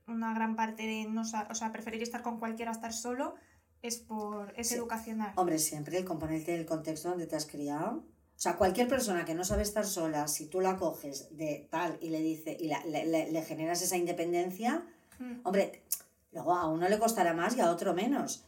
[0.07, 3.35] una gran parte de no o sea, preferir estar con cualquiera a estar solo
[3.83, 4.75] es por es Sí.
[4.77, 5.33] educacional.
[5.37, 8.05] Hombre, siempre el componente del contexto donde te has criado.
[8.37, 11.99] O sea, cualquier persona que no sabe estar sola, si tú la coges de tal
[12.01, 14.87] y le dice y la- le, le- le generas esa independencia,
[15.19, 15.41] Mm.
[15.45, 15.83] hombre,
[16.33, 18.45] luego a uno le costará más y a otro menos.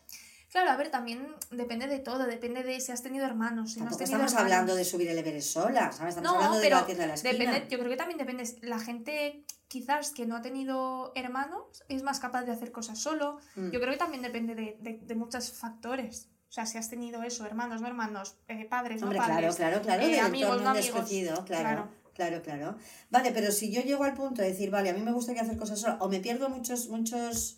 [0.50, 3.86] Claro, a ver, también depende de todo, depende de si has tenido hermanos, si no
[3.88, 4.52] has tenido estamos hermanos.
[4.52, 6.14] hablando de subir el Everest sola, ¿sabes?
[6.16, 7.32] Estamos No, hablando de pero la tienda de la esquina.
[7.32, 8.44] Depende, yo creo que también depende.
[8.60, 13.38] La gente quizás que no ha tenido hermanos es más capaz de hacer cosas solo.
[13.56, 13.70] Mm.
[13.70, 16.28] Yo creo que también depende de, de- de muchos factores.
[16.50, 19.56] O sea, si has tenido eso, hermanos, no hermanos, eh, padres, Hombre, no padres.
[19.56, 20.02] claro, claro, claro.
[20.02, 21.08] eh, amigos, no amigos.
[21.08, 21.88] claro, Claro.
[22.14, 22.76] claro, claro.
[23.08, 25.56] Vale, pero si yo llego al punto de decir, vale, a mí me gustaría hacer
[25.56, 27.56] cosas sola, o me pierdo muchos, muchos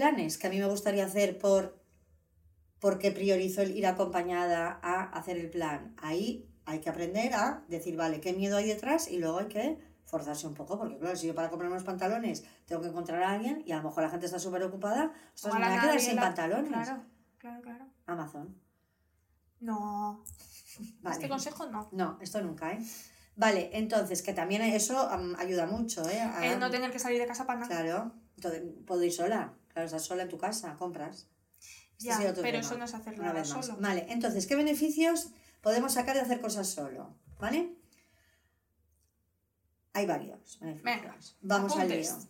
[0.00, 1.80] planes que a mí me gustaría hacer por
[2.80, 5.94] porque priorizo el ir acompañada a hacer el plan.
[6.02, 9.78] Ahí hay que aprender a decir, vale, qué miedo hay detrás y luego hay que
[10.04, 13.32] forzarse un poco, porque claro, si yo para comprar unos pantalones tengo que encontrar a
[13.32, 16.00] alguien y a lo mejor la gente está súper ocupada, ostras, me voy a quedar
[16.00, 16.70] sin la- pantalones.
[16.70, 17.02] Claro,
[17.38, 17.84] claro, claro.
[18.06, 18.54] Amazon.
[19.60, 20.22] No.
[21.00, 21.16] Vale.
[21.16, 21.88] Este consejo no.
[21.92, 22.78] No, esto nunca, ¿eh?
[23.36, 26.20] Vale, entonces, que también eso am, ayuda mucho, ¿eh?
[26.20, 27.68] A- El no tener que salir de casa para nada.
[27.74, 29.54] Claro, entonces, puedo ir sola.
[29.76, 31.28] Claro, estás sola en tu casa, compras.
[31.98, 33.76] Este Ya, pero tema, eso no es hacer nada solo.
[33.78, 37.14] Vale, entonces, ¿qué beneficios podemos sacar de hacer cosas solo?
[37.38, 37.76] ¿Vale?
[39.92, 40.82] Hay varios beneficios.
[40.82, 42.10] Venga, Vamos apuntes.
[42.10, 42.28] al lío.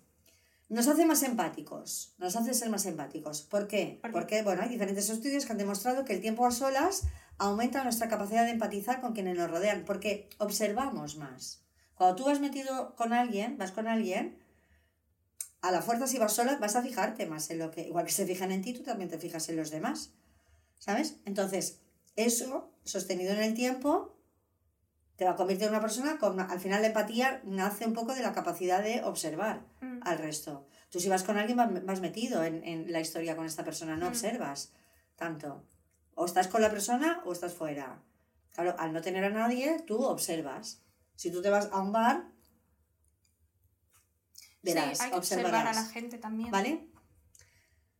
[0.70, 3.42] Nos hace más empáticos, nos hace ser más empáticos.
[3.42, 4.00] ¿Por qué?
[4.02, 4.12] ¿Por qué?
[4.12, 7.04] Porque, bueno, hay diferentes estudios que han demostrado que el tiempo a solas
[7.38, 11.62] aumenta nuestra capacidad de empatizar con quienes nos rodean, porque observamos más.
[11.94, 14.36] Cuando tú vas metido con alguien, vas con alguien,
[15.68, 18.12] a la fuerza si vas sola vas a fijarte más en lo que, igual que
[18.12, 20.12] se fijan en ti, tú también te fijas en los demás.
[20.78, 21.16] ¿Sabes?
[21.24, 21.80] Entonces,
[22.16, 24.14] eso, sostenido en el tiempo,
[25.16, 28.14] te va a convertir en una persona con, al final la empatía nace un poco
[28.14, 30.00] de la capacidad de observar Mm.
[30.02, 30.66] al resto.
[30.90, 33.96] Tú si vas con alguien vas, vas metido en, en la historia con esta persona,
[33.96, 34.08] no Mm.
[34.10, 34.72] observas
[35.16, 35.64] tanto.
[36.14, 38.02] O estás con la persona o estás fuera.
[38.54, 40.80] Claro, al no tener a nadie, tú observas.
[41.14, 42.24] Si tú te vas a un bar,
[44.74, 46.50] verás, sí, hay que observar a la gente también.
[46.50, 46.88] ¿Vale?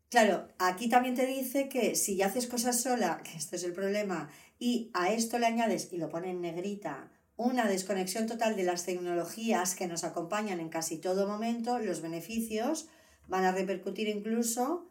[0.09, 3.73] Claro, aquí también te dice que si ya haces cosas sola, que esto es el
[3.73, 8.63] problema, y a esto le añades, y lo pone en negrita, una desconexión total de
[8.63, 12.89] las tecnologías que nos acompañan en casi todo momento, los beneficios
[13.27, 14.89] van a repercutir incluso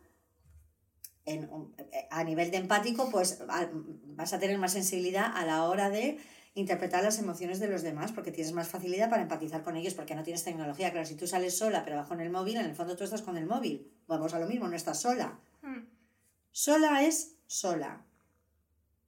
[1.25, 1.75] en, un-
[2.11, 6.19] a nivel de empático, pues vas a tener más sensibilidad a la hora de
[6.56, 10.15] interpretar las emociones de los demás, porque tienes más facilidad para empatizar con ellos, porque
[10.15, 10.89] no tienes tecnología.
[10.91, 13.22] Claro, si tú sales sola, pero vas con el móvil, en el fondo tú estás
[13.22, 13.91] con el móvil.
[14.08, 15.38] Vamos a lo mismo, no estás sola.
[15.62, 15.82] Mm.
[16.52, 18.06] Sola es sola.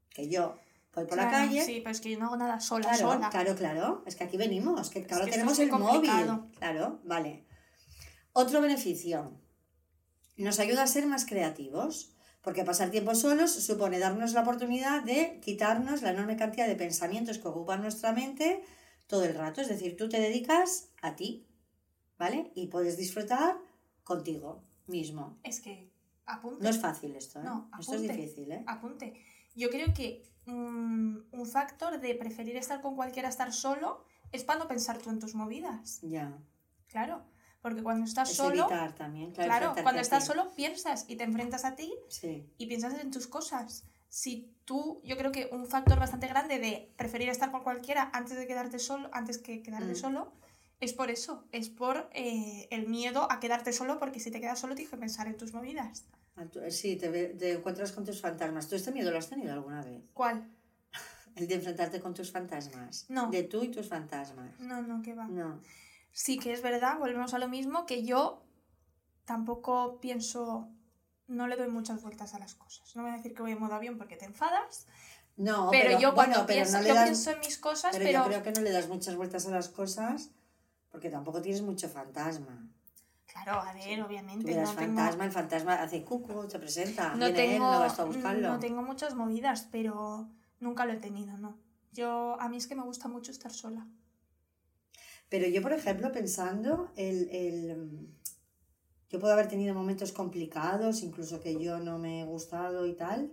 [0.10, 0.60] Que yo
[0.94, 1.64] voy por la calle.
[1.64, 3.30] Sí, pero es que yo no hago nada sola, Claro, sola.
[3.30, 4.04] claro, claro.
[4.06, 6.12] Es que aquí venimos, que ahora que tenemos es el móvil.
[6.60, 7.46] Claro, vale.
[8.34, 9.32] Otro beneficio.
[10.36, 12.12] Nos ayuda a ser más creativos.
[12.48, 17.40] Porque pasar tiempo solos supone darnos la oportunidad de quitarnos la enorme cantidad de pensamientos
[17.40, 18.64] que ocupan nuestra mente
[19.06, 19.60] todo el rato.
[19.60, 21.46] Es decir, tú te dedicas a ti,
[22.18, 22.54] ¿vale?
[22.56, 23.58] Y puedes disfrutar
[24.06, 25.38] contigo mismo.
[25.44, 25.92] Es que,
[26.26, 26.64] apunte.
[26.64, 27.44] No es fácil esto, ¿eh?
[27.44, 28.16] No, esto es apunte.
[28.16, 28.64] difícil, ¿eh?
[28.66, 29.26] Apunte.
[29.54, 34.46] Yo creo que mm, un factor de preferir estar con cualquiera a estar solo es
[34.46, 36.00] para no pensar tú en tus movidas.
[36.02, 36.40] Ya.
[36.88, 37.26] Claro.
[37.68, 39.50] Porque cuando estás Es solo, evitar también, claro.
[39.74, 42.50] claro, cuando estás solo piensas y te enfrentas a ti Sí.
[42.58, 43.84] y piensas en tus cosas.
[44.08, 48.38] Si tú, yo creo que un factor bastante grande de preferir estar con cualquiera antes
[48.38, 49.96] de quedarte solo, antes que quedarte Mm.
[49.96, 50.32] solo,
[50.80, 54.60] es por eso, es por eh, el miedo a quedarte solo, porque si te quedas
[54.60, 56.06] solo tienes que pensar en tus movidas.
[56.54, 58.70] Tú- Sí, te, te encuentras con tus fantasmas.
[58.70, 60.02] ¿Tú este miedo lo has tenido alguna vez?
[60.14, 60.48] ¿Cuál?
[61.36, 63.06] El de enfrentarte con tus fantasmas.
[63.10, 63.30] No.
[63.30, 64.58] De tú y tus fantasmas.
[64.60, 65.28] No, no, que va.
[65.28, 65.60] No.
[66.18, 68.42] Sí que es verdad, volvemos a lo mismo, que yo
[69.26, 70.68] tampoco pienso,
[71.28, 72.96] no le doy muchas vueltas a las cosas.
[72.96, 74.88] No voy a decir que voy en modo avión porque te enfadas,
[75.36, 77.92] No, pero, yo cuando bueno, pero pienso, no le yo das- pienso en mis cosas,
[77.92, 80.32] pero pero, yo creo que no le das muchas vueltas a las cosas
[80.90, 82.68] porque tampoco tienes mucho fantasma.
[83.28, 87.26] claro, a ver, obviamente, Tuvieras no tengo, fantasma, el fantasma hace cucu, se presenta, no,
[87.28, 88.48] viene él, tengo, no vas a buscarlo.
[88.50, 90.28] no tengo muchas movidas, pero
[90.60, 91.60] nunca lo he tenido, no.
[91.92, 93.86] Yo, a mí es que me gusta mucho estar sola.
[95.30, 98.08] Pero yo, por ejemplo, pensando, el, el, mm,
[99.10, 103.32] yo puedo haber tenido momentos complicados, incluso que yo no me he gustado y tal,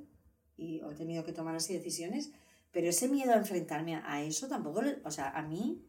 [0.57, 2.31] y he tenido que tomar así decisiones,
[2.73, 5.83] pero ese miedo a enfrentarme a eso tampoco, o sea, a mí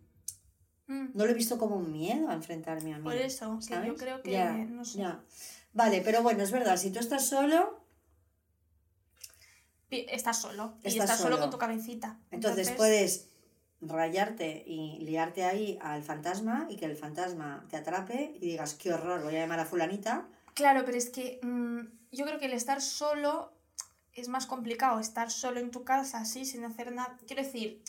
[0.88, 3.04] Mm, no lo he visto como un miedo a enfrentarme a mí.
[3.04, 3.94] Por eso, que yo ¿sabes?
[3.98, 5.24] creo que, Ya, no sé, ya.
[5.74, 7.84] Vale, pero bueno, es verdad, si tú estás solo,
[9.90, 11.42] estás solo, y Estás estás solo solo.
[11.42, 12.20] con tu cabecita.
[12.32, 13.30] entonces puedes
[13.88, 18.94] rayarte y liarte ahí al fantasma y que el fantasma te atrape y digas, qué
[18.94, 20.28] horror, voy a llamar a fulanita.
[20.54, 21.80] Claro, pero es que mm,
[22.12, 23.52] yo creo que el estar solo
[24.14, 25.00] es más complicado.
[25.00, 27.18] Estar solo en tu casa, así, sin hacer nada.
[27.28, 27.84] Quiero decir,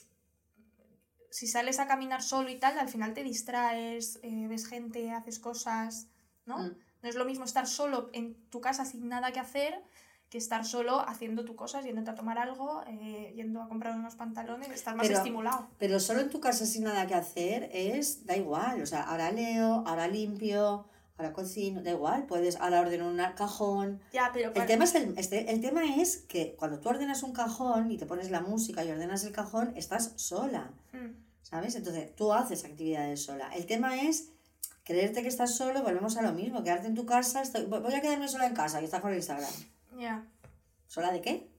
[1.30, 5.38] si sales a caminar solo y tal, al final te distraes, eh, ves gente, haces
[5.38, 6.08] cosas,
[6.44, 6.58] ¿no?
[6.58, 6.76] Mm.
[7.02, 9.82] No es lo mismo estar solo en tu casa sin nada que hacer
[10.28, 14.16] que estar solo haciendo tus cosas, yéndote a tomar algo, eh, yendo a comprar unos
[14.16, 15.68] pantalones, estar más Pero- estimulado.
[15.78, 19.30] Pero solo en tu casa sin nada que hacer es, da igual, o sea, ahora
[19.30, 24.00] leo, ahora limpio, ahora cocino, da igual, puedes, ahora ordeno un cajón.
[24.12, 27.32] Ya, pero El tema, es el, este- el tema es que cuando tú ordenas un
[27.32, 31.76] cajón y te pones la música y ordenas el cajón, estás sola, Mm, ¿sabes?
[31.76, 33.48] Entonces tú haces actividades sola.
[33.54, 34.30] El tema es
[34.82, 38.00] creerte que estás solo, volvemos a lo mismo, quedarte en tu casa, estoy, voy a
[38.00, 39.50] quedarme sola en casa y estás con el Instagram.
[39.98, 40.24] Ya.
[40.86, 41.50] ¿Sola de qué?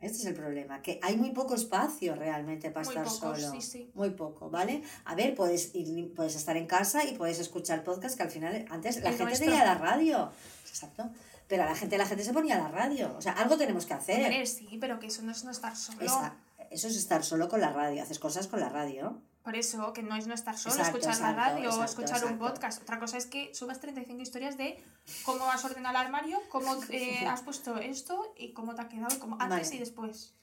[0.00, 3.52] Este es el problema, que hay muy poco espacio realmente para Muy estar poco, solo.
[3.52, 3.90] sí, sí.
[3.94, 4.82] Muy poco, ¿vale?
[5.04, 8.64] A ver, puedes, ir, puedes estar en casa y puedes escuchar podcast que al final,
[8.70, 9.46] antes la El gente nuestro.
[9.46, 10.32] tenía la radio.
[10.66, 11.10] Exacto.
[11.48, 13.14] Pero a la gente, la gente se ponía la radio.
[13.18, 14.20] O sea, algo tenemos que hacer.
[14.22, 16.00] Hombre, sí, pero que eso no es no estar solo.
[16.00, 16.34] Esa-
[16.70, 19.20] eso es estar solo con la radio, haces cosas con la radio.
[19.42, 22.02] Por eso, que no es no estar solo, Exacto, escuchar la exacto, radio o exacto,
[22.02, 22.82] escuchar un podcast.
[22.82, 24.82] Otra cosa es que subas 35 historias de
[25.24, 29.18] cómo has ordenado el armario, cómo eh, has puesto esto y cómo te ha quedado,
[29.18, 29.76] como antes Vale.
[29.76, 30.34] y después.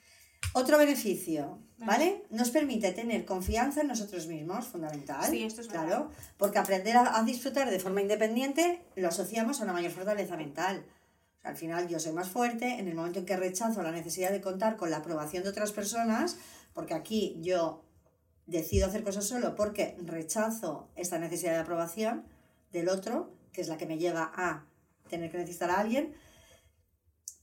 [0.53, 2.25] Otro beneficio, Vale.
[2.31, 5.29] Nos permite tener confianza en nosotros mismos, fundamental.
[5.29, 5.85] Sí, esto es verdad.
[5.85, 10.35] Claro, porque aprender a, a disfrutar de forma independiente lo asociamos a una mayor fortaleza
[10.37, 10.85] mental.
[11.37, 13.91] O sea, al final yo soy más fuerte en el momento en que rechazo la
[13.91, 16.37] necesidad de contar con la aprobación de otras personas,
[16.73, 17.83] porque aquí yo
[18.47, 22.25] decido hacer cosas solo porque rechazo esta necesidad de aprobación
[22.71, 24.65] del otro, que es la que me lleva a
[25.09, 26.13] tener que necesitar a alguien.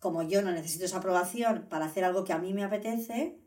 [0.01, 3.39] Como yo no necesito esa aprobación para hacer algo que a mí me apetece,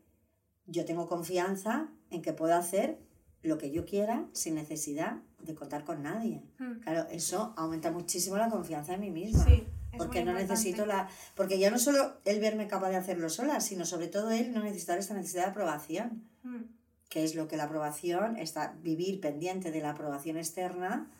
[0.66, 2.98] yo tengo confianza en que puedo hacer
[3.42, 6.42] lo que yo quiera sin necesidad de contar con nadie.
[6.58, 6.80] Mm.
[6.80, 9.44] Claro, eso aumenta muchísimo la confianza en mí misma.
[9.44, 10.54] Sí, porque no importante.
[10.54, 11.08] necesito la.
[11.34, 14.62] Porque ya no solo él verme capaz de hacerlo sola, sino sobre todo él no
[14.62, 16.24] necesitar esta necesidad de aprobación.
[16.42, 16.77] Mm.
[17.08, 21.10] Que es lo que la aprobación, está vivir pendiente de la aprobación externa,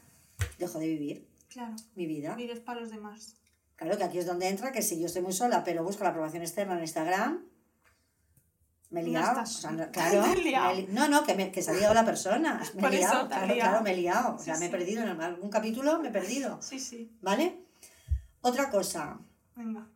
[0.58, 2.34] dejo de vivir Claro, mi vida.
[2.34, 3.36] vives para los demás.
[3.76, 6.10] Claro que aquí es donde entra que si yo estoy muy sola, pero busco la
[6.10, 7.44] aprobación externa en Instagram,
[8.90, 9.28] me he No liado.
[9.28, 10.66] estás O sea, no, claro, liado.
[10.66, 12.60] me he li- no, no, que, me, que se ha liado la persona.
[12.74, 13.70] Me Por he eso liado, te claro, liado.
[13.70, 14.34] claro, me he liado.
[14.34, 14.72] O sea, Sí, me he sí.
[14.76, 16.60] perdido en algún capítulo, me he perdido.
[16.60, 17.10] Sí, sí.
[17.22, 17.60] ¿Vale?
[18.40, 19.18] Otra cosa,
[19.56, 19.86] Venga.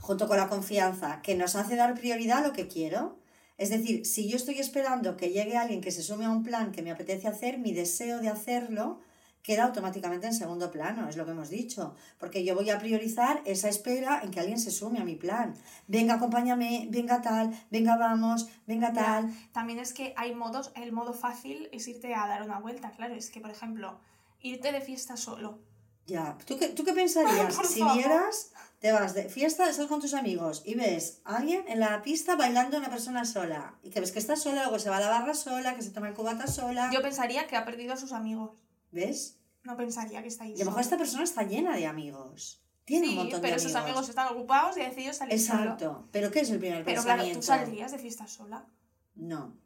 [0.00, 3.18] junto con la confianza, que nos hace dar prioridad a lo que quiero.
[3.62, 6.72] Es decir, si yo estoy esperando que llegue alguien que se sume a un plan
[6.72, 8.98] que me apetece hacer, mi deseo de hacerlo
[9.44, 13.40] queda automáticamente en segundo plano, es lo que hemos dicho, porque yo voy a priorizar
[13.44, 15.54] esa espera en que alguien se sume a mi plan.
[15.86, 18.94] Venga, acompáñame, venga tal, venga, vamos, venga Ya.
[18.94, 19.32] tal.
[19.52, 23.14] También es que hay modos, el modo fácil es irte a dar una vuelta, claro,
[23.14, 24.00] es que por ejemplo,
[24.40, 25.60] irte de fiesta solo.
[26.06, 27.96] Ya, ¿tú qué, tú qué pensarías si favor.
[27.96, 28.50] vieras,
[28.80, 32.34] te vas de fiesta, estás con tus amigos y ves a alguien en la pista
[32.34, 35.00] bailando a una persona sola y que ves que está sola, luego se va a
[35.00, 37.96] la barra sola, que se toma el cubata sola, Yo pensaría que ha perdido a
[37.96, 38.50] sus amigos.
[38.90, 39.38] ¿ves?
[39.62, 40.50] No pensaría que está ahí.
[40.56, 40.94] Y a lo mejor solo.
[40.94, 44.08] esta persona está llena de amigos, tiene un Sí, montón pero de sus amigos.
[44.08, 45.62] están ocupados y ha decidido salir solo.
[45.62, 47.40] Exacto, pero ¿qué es el primer Pero claro, pensamiento?
[47.40, 48.66] tú saldrías de fiesta sola.
[49.14, 49.56] No,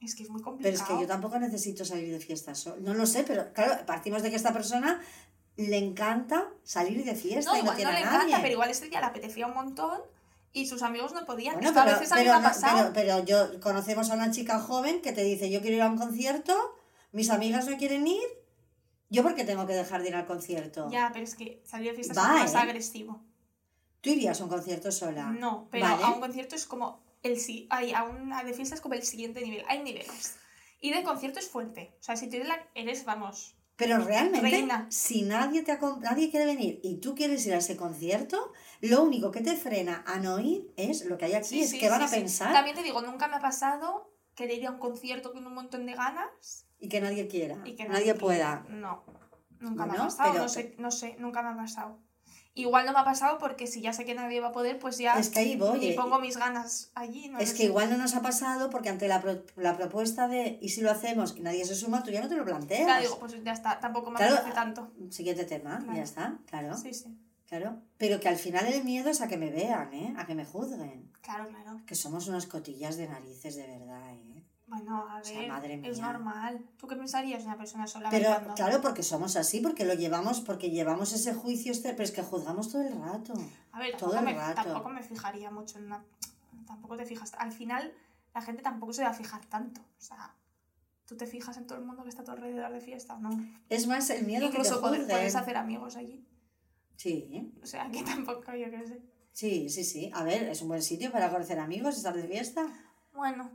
[0.00, 0.74] Es que es muy pero complicado.
[0.76, 4.22] es que yo tampoco necesito salir de fiesta sola, no lo sé, pero claro, partimos
[4.22, 5.00] de que esta persona
[5.66, 8.18] le encanta salir de fiesta No, y no igual tiene no le a nadie.
[8.20, 10.00] encanta, pero igual este día le apetecía un montón
[10.52, 11.54] y sus amigos no podían.
[11.54, 12.22] Bueno, pero, a veces a mí
[12.94, 15.88] pero no- yo conocemos a una chica joven que te dice, yo quiero ir a
[15.88, 16.54] un concierto,
[17.12, 18.22] mis amigas no quieren ir,
[19.08, 20.88] ¿yo por qué tengo que dejar de ir al concierto?
[20.90, 22.58] Ya, pero es que salir de fiesta Va, es más ¿eh?
[22.58, 23.22] agresivo.
[24.00, 25.26] ¿Tú irías a un concierto sola?
[25.30, 26.02] No, pero Vale.
[26.04, 29.02] a un concierto es como el sí, ay, a una de fiesta es como el
[29.02, 29.62] siguiente nivel.
[29.68, 30.36] Hay niveles.
[30.80, 31.94] Ir de concierto es fuerte.
[32.00, 34.86] O sea, si tú eres, la, eres vamos, Pero realmente, Reina.
[34.90, 39.30] si nadie, te nadie quiere venir y tú quieres ir a ese concierto, lo único
[39.32, 41.88] que te frena a no ir es lo que hay aquí, Sí, es sí, que
[41.90, 44.78] van sí, a pensar También te digo, nunca me ha pasado querer ir a un
[44.78, 48.64] concierto con un montón de ganas y que nadie quiera, y que nadie, pueda.
[48.68, 49.04] No,
[49.58, 51.98] nunca me ha pasado, pero- no sé, no sé, nunca me ha pasado.
[52.54, 54.98] Igual no me ha pasado porque si ya sé que nadie va a poder, pues
[54.98, 55.86] ya Es que ahí voy.
[55.86, 57.28] eh, pongo mis ganas allí.
[57.28, 57.64] No Es que sé.
[57.64, 60.90] igual no nos ha pasado porque ante la, pro- la propuesta de ¿y si lo
[60.90, 62.02] hacemos y nadie se suma?
[62.02, 62.84] Tú ya no te lo planteas.
[62.84, 64.90] Claro, digo, pues ya está, tampoco me Claro, apetece tanto.
[65.10, 65.96] Siguiente tema, Claro.
[65.96, 67.16] ya está, claro, Sí, sí.
[67.46, 67.78] claro.
[67.98, 70.14] Pero que al final el miedo es a que me vean, ¿eh?
[70.18, 71.08] A que me juzguen.
[71.22, 71.80] Claro, claro.
[71.86, 74.44] Que somos unas cotillas de narices de verdad, ¿eh?
[74.70, 76.12] Bueno, a O sea, ver, madre es mía.
[76.12, 76.64] normal.
[76.78, 80.40] ¿Tú qué pensarías de una persona sola Pero claro, porque somos así, porque lo llevamos,
[80.40, 83.34] porque llevamos ese juicio, este, pero es que juzgamos todo el rato.
[83.72, 84.62] A ver, todo tampoco el me, rato.
[84.62, 86.04] tampoco me fijaría mucho en una...
[86.66, 87.32] Tampoco te fijas...
[87.36, 87.92] Al final,
[88.32, 89.80] la gente tampoco se va a fijar tanto.
[89.80, 90.34] O sea,
[91.04, 93.18] ¿tú te fijas en todo el mundo que está a tu alrededor de fiesta?
[93.18, 93.30] No.
[93.68, 95.06] Es más el miedo Incluso que te juzguen.
[95.08, 96.24] puedes hacer amigos allí.
[96.96, 99.00] Sí, O sea, que tampoco yo qué sé.
[99.32, 100.10] sí, sí, sí.
[100.14, 102.66] A ver, es un buen sitio para conocer amigos, estar de fiesta.
[103.20, 103.50] Bueno,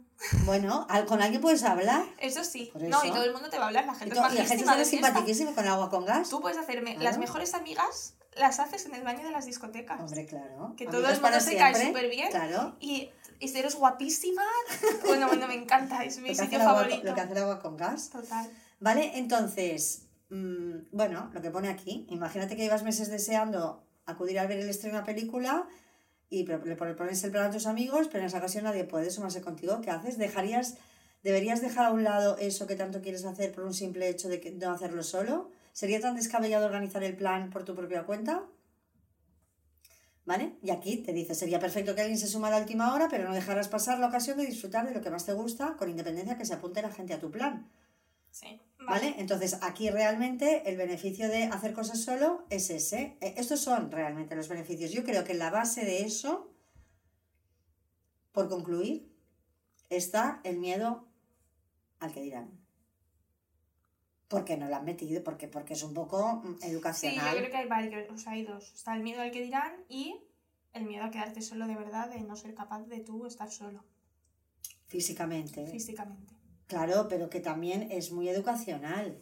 [0.46, 2.06] Bueno, con alguien puedes hablar.
[2.20, 2.72] eso sí.
[2.76, 3.88] No, y todo el mundo te va a hablar.
[3.88, 6.30] La Y, gente to- es y la gente simpaticísima con agua con gas.
[6.30, 7.04] Tú puedes hacerme Claro.
[7.04, 10.00] las mejores amigas, las haces en el baño de las discotecas.
[10.00, 10.76] Hombre, claro.
[10.78, 12.30] Que todo el mundo se cae súper bien.
[12.30, 12.76] Claro.
[12.80, 13.10] Y,
[13.40, 14.44] y si eres guapísima,
[15.08, 17.04] bueno, bueno, me encanta, es mi sitio agua, favorito.
[17.04, 18.12] lo que hace el agua con gas.
[18.12, 18.48] Total.
[18.80, 24.46] Vale, entonces, mm, bueno, lo que pone aquí, imagínate que llevas meses deseando acudir a
[24.46, 25.68] ver el estreno de una película
[26.30, 29.10] y le pon- pones el plan a tus amigos, pero en esa ocasión nadie puede
[29.12, 29.82] sumarse contigo.
[29.82, 30.18] ¿Qué haces?
[30.18, 30.78] ¿Dejarías,
[31.24, 34.40] deberías dejar a un lado eso que tanto quieres hacer por un simple hecho de
[34.40, 35.52] que, no hacerlo solo?
[35.74, 38.44] ¿Sería tan descabellado organizar el plan por tu propia cuenta?
[40.26, 40.56] ¿Vale?
[40.64, 43.36] Y aquí te dice, sería perfecto que alguien se sumara a última hora, pero no
[43.36, 46.46] dejarás pasar la ocasión de disfrutar de lo que más te gusta, con independencia que
[46.46, 47.70] se apunte la gente a tu plan.
[48.36, 48.60] Sí.
[48.86, 49.16] ¿Vale?
[49.18, 53.18] Entonces, aquí realmente el beneficio de hacer cosas solo es ese.
[53.22, 54.92] Eh, Estos son realmente los beneficios.
[54.92, 56.52] Yo creo que la base de eso,
[58.34, 59.10] por concluir,
[59.90, 61.08] está el miedo
[62.00, 62.52] al que dirán.
[64.28, 67.32] Porque no lo han metido, porque, porque es un poco mm, Sí, educacional.
[67.34, 68.74] yo creo que hay varios, o sea, hay dos.
[68.74, 70.20] Está el miedo al que dirán y
[70.74, 73.86] el miedo a quedarte solo de verdad, de no ser capaz de tú estar solo
[74.88, 75.66] Físicamente.
[75.68, 76.34] físicamente.
[76.68, 79.18] Claro, pero que también es muy educacional.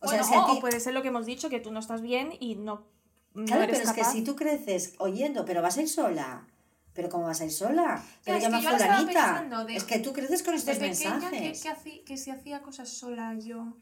[0.00, 1.80] O bueno, sea, si o, ti- puede ser lo que hemos dicho, que tú no
[1.80, 2.86] estás bien y no,
[3.34, 6.46] no Claro, eres pero es que si tú creces oyendo, pero vas a ir sola.
[6.94, 8.02] ¿Pero cómo vas a ir sola?
[8.24, 9.76] Pero es llama que yo ahora estaba fulanita.
[9.76, 11.62] Es que tú creces con estos que, mensajes.
[11.62, 13.76] que, hací- que si hacía cosas sola yo...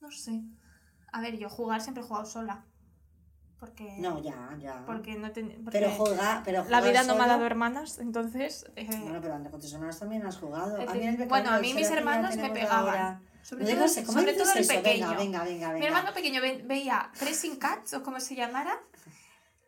[0.00, 0.40] No sé.
[1.12, 2.64] A ver, yo jugar siempre he jugado sola.
[3.60, 3.96] Porque...
[3.98, 4.84] No, ya, ya.
[4.86, 7.98] Porque no ten- porque pero juega, pero La jugar vida no me ha dado hermanas,
[7.98, 8.66] entonces...
[8.76, 10.76] eh, Bueno, pero anda con tus hermanos también has jugado.
[10.88, 12.88] A mí bueno, a mí mis hermanos me pegaban.
[12.88, 13.22] ahora.
[13.42, 14.74] sobre No todo, digas, ¿cómo sobre todo el eso?
[14.74, 15.08] pequeño.
[15.16, 18.78] Venga, venga, venga, Mi hermano pequeño ve- veía Pressing Cats o como se llamara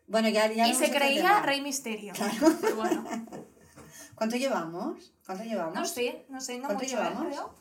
[0.07, 1.41] Bueno, ya, ya y se creía.
[1.41, 2.13] Rey Misterio.
[2.13, 2.55] Claro.
[2.61, 3.03] Pero bueno,
[4.15, 5.13] ¿Cuánto llevamos?
[5.25, 5.73] ¿Cuánto llevamos?
[5.73, 6.97] no sé, no sé, no ¿Cuánto mucho, ¿eh?
[6.97, 7.25] llevamos?
[7.27, 7.55] Creo.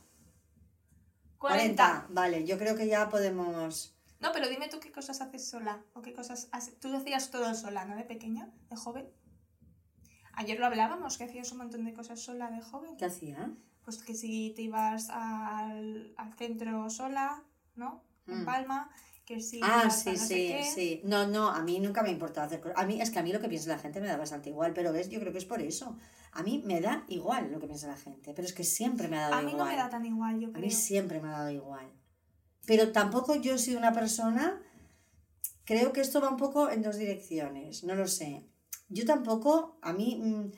[1.38, 1.74] 40.
[1.82, 2.06] 40.
[2.10, 3.96] Vale, yo creo que ya podemos...
[4.20, 6.78] No, pero dime tú qué cosas haces sola o qué cosas haces.
[6.78, 7.96] Tú hacías todo sola, ¿no?
[7.96, 9.08] De pequeña, de joven.
[10.34, 12.96] Ayer lo hablábamos, que hacías un montón de cosas sola de joven.
[12.96, 13.50] ¿Qué hacía?
[13.84, 17.42] Pues que si te ibas al, al centro sola,
[17.74, 18.04] ¿no?
[18.26, 18.44] En Mm.
[18.44, 18.90] Palma,
[19.24, 21.00] que si Ah, a sí, no sí, sí.
[21.04, 22.78] No, no, a mí nunca me importa hacer cosas.
[22.78, 24.72] A mí, es que a mí lo que piensa la gente me da bastante igual,
[24.72, 25.96] pero ves, yo creo que es por eso.
[26.32, 29.16] A mí me da igual lo que piensa la gente, pero es que siempre me
[29.16, 29.66] ha dado A mí igual.
[29.66, 30.62] no me da tan igual, yo A creo.
[30.64, 31.90] mí siempre me ha dado igual.
[32.66, 34.60] Pero tampoco yo sido una persona.
[35.64, 38.44] Creo que esto va un poco en dos direcciones, no lo sé.
[38.88, 40.50] Yo tampoco, a mí, mm,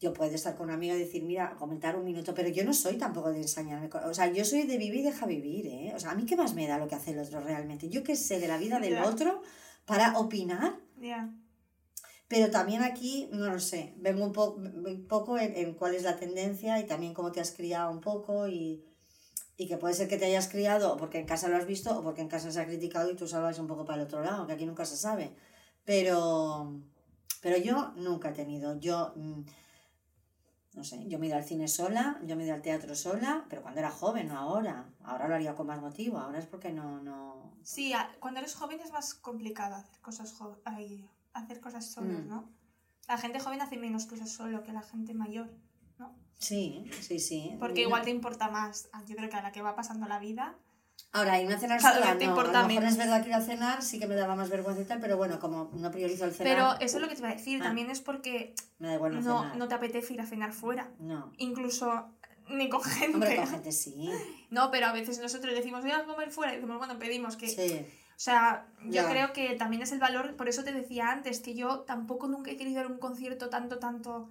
[0.00, 2.72] yo puedo estar con una amiga y decir, mira, comentar un minuto, pero yo no
[2.72, 3.90] soy tampoco de ensañarme.
[4.06, 5.92] O sea, yo soy de vivir y deja vivir, ¿eh?
[5.94, 7.90] O sea, a mí qué más me da lo que hace el otro realmente.
[7.90, 9.42] Yo qué sé de la vida del otro
[9.84, 11.30] para opinar, Ya.
[12.28, 16.02] pero también aquí, no lo sé, vengo un, po- un poco en, en cuál es
[16.04, 18.82] la tendencia y también cómo te has criado un poco y,
[19.60, 21.98] y que puede ser que te hayas criado o porque en casa lo has visto
[21.98, 24.22] o porque en casa se ha criticado y tú salvas un poco para el otro
[24.22, 25.36] lado, que aquí nunca se sabe.
[25.84, 26.80] Pero,
[27.42, 29.40] pero yo nunca he tenido, yo, mm,
[30.76, 32.94] no sé, yo me he ido al cine sola, yo me he ido al teatro
[32.94, 34.88] sola, pero cuando era joven, no ahora.
[35.04, 37.52] Ahora lo haría con más motivo, ahora es porque no, no...
[37.62, 40.34] Sí, cuando eres joven es más complicado hacer cosas,
[40.64, 42.28] ay, hacer cosas solos, Mm.
[42.28, 42.48] ¿no?
[43.08, 45.50] La gente joven hace menos cosas solo que la gente mayor,
[46.00, 46.16] ¿no?
[46.38, 47.54] Sí, sí, sí.
[47.60, 48.88] Porque igual te importa más.
[49.06, 50.56] Yo creo que a la que va pasando la vida.
[51.12, 52.30] Ahora, irme a cenar sola, te no.
[52.32, 52.92] importa a lo mejor menos.
[52.92, 55.16] es verdad que ir a cenar sí que me daba más vergüenza y tal, pero
[55.16, 57.60] bueno, como no priorizo el cenar, Pero eso es lo que te iba a decir.
[57.60, 57.64] Ah.
[57.66, 59.56] También es porque me da igual no, no, cenar.
[59.56, 60.90] no te apetece ir a cenar fuera.
[60.98, 61.32] No.
[61.38, 62.06] Incluso
[62.48, 63.14] ni con gente.
[63.14, 64.10] Hombre, con gente sí.
[64.50, 66.52] No, pero a veces nosotros decimos, voy a comer fuera.
[66.52, 67.48] Y decimos, bueno, pedimos que.
[67.48, 67.86] Sí.
[68.10, 69.10] O sea, yo Ya.
[69.10, 70.36] creo que también es el valor.
[70.36, 73.48] Por eso te decía antes que yo tampoco nunca he querido ir a un concierto
[73.48, 74.30] tanto, tanto.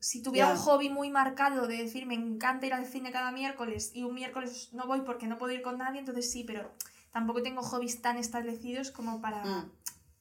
[0.00, 3.90] Si tuviera un hobby muy marcado de decir, me encanta ir al cine cada miércoles
[3.94, 6.70] y un miércoles no voy porque no puedo ir con nadie, entonces sí, pero
[7.12, 9.70] tampoco tengo hobbies tan establecidos como para Mm,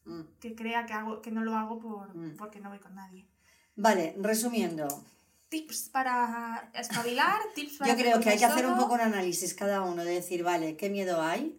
[0.05, 0.27] mm.
[0.39, 2.37] que crea que, hago, que no lo hago por, Mm.
[2.37, 3.27] porque no voy con nadie.
[3.75, 4.87] Vale, resumiendo,
[5.49, 9.53] Tips para espabilar, tips para yo creo que hay que hacer un poco un análisis
[9.53, 11.57] cada uno de decir, vale, ¿qué miedo hay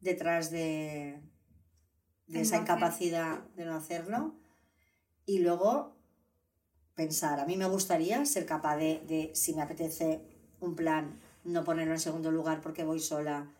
[0.00, 1.20] detrás de,
[2.28, 2.76] de esa no hacer.
[2.76, 4.36] incapacidad de no hacerlo?
[5.26, 5.96] Y luego
[6.94, 10.22] pensar, a mí me gustaría ser capaz de, de, si me apetece
[10.60, 13.50] un plan, no ponerlo en segundo lugar porque voy sola,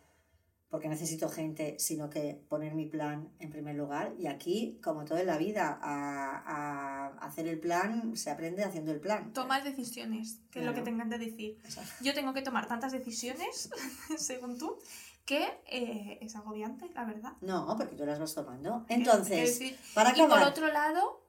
[0.71, 4.13] porque necesito gente, sino que poner mi plan en primer lugar.
[4.17, 8.93] Y aquí, como todo en la vida, a, a hacer el plan se aprende haciendo
[8.93, 9.33] el plan.
[9.33, 11.57] Tomar decisiones, que es lo que te encanta decir.
[12.01, 13.69] Yo tengo que tomar tantas decisiones,
[14.17, 14.79] según tú,
[15.25, 17.33] que eh, es agobiante, la verdad.
[17.41, 18.85] No, porque tú las vas tomando.
[18.87, 20.47] Entonces, decir, para y por acabar...
[20.47, 21.21] otro lado,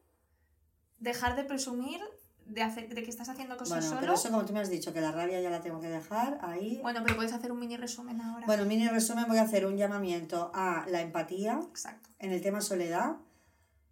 [1.03, 2.01] dejar de presumir
[2.47, 4.01] de, hacer, de que estás haciendo cosas Bueno, solo.
[4.01, 6.39] pero eso como tú me has dicho, que la rabia ya la tengo que dejar
[6.43, 6.81] ahí.
[6.83, 8.47] Bueno, pero puedes hacer un mini resumen ahora.
[8.47, 12.09] Bueno, mini resumen, voy a hacer un llamamiento a la empatía Exacto.
[12.19, 13.17] en el tema soledad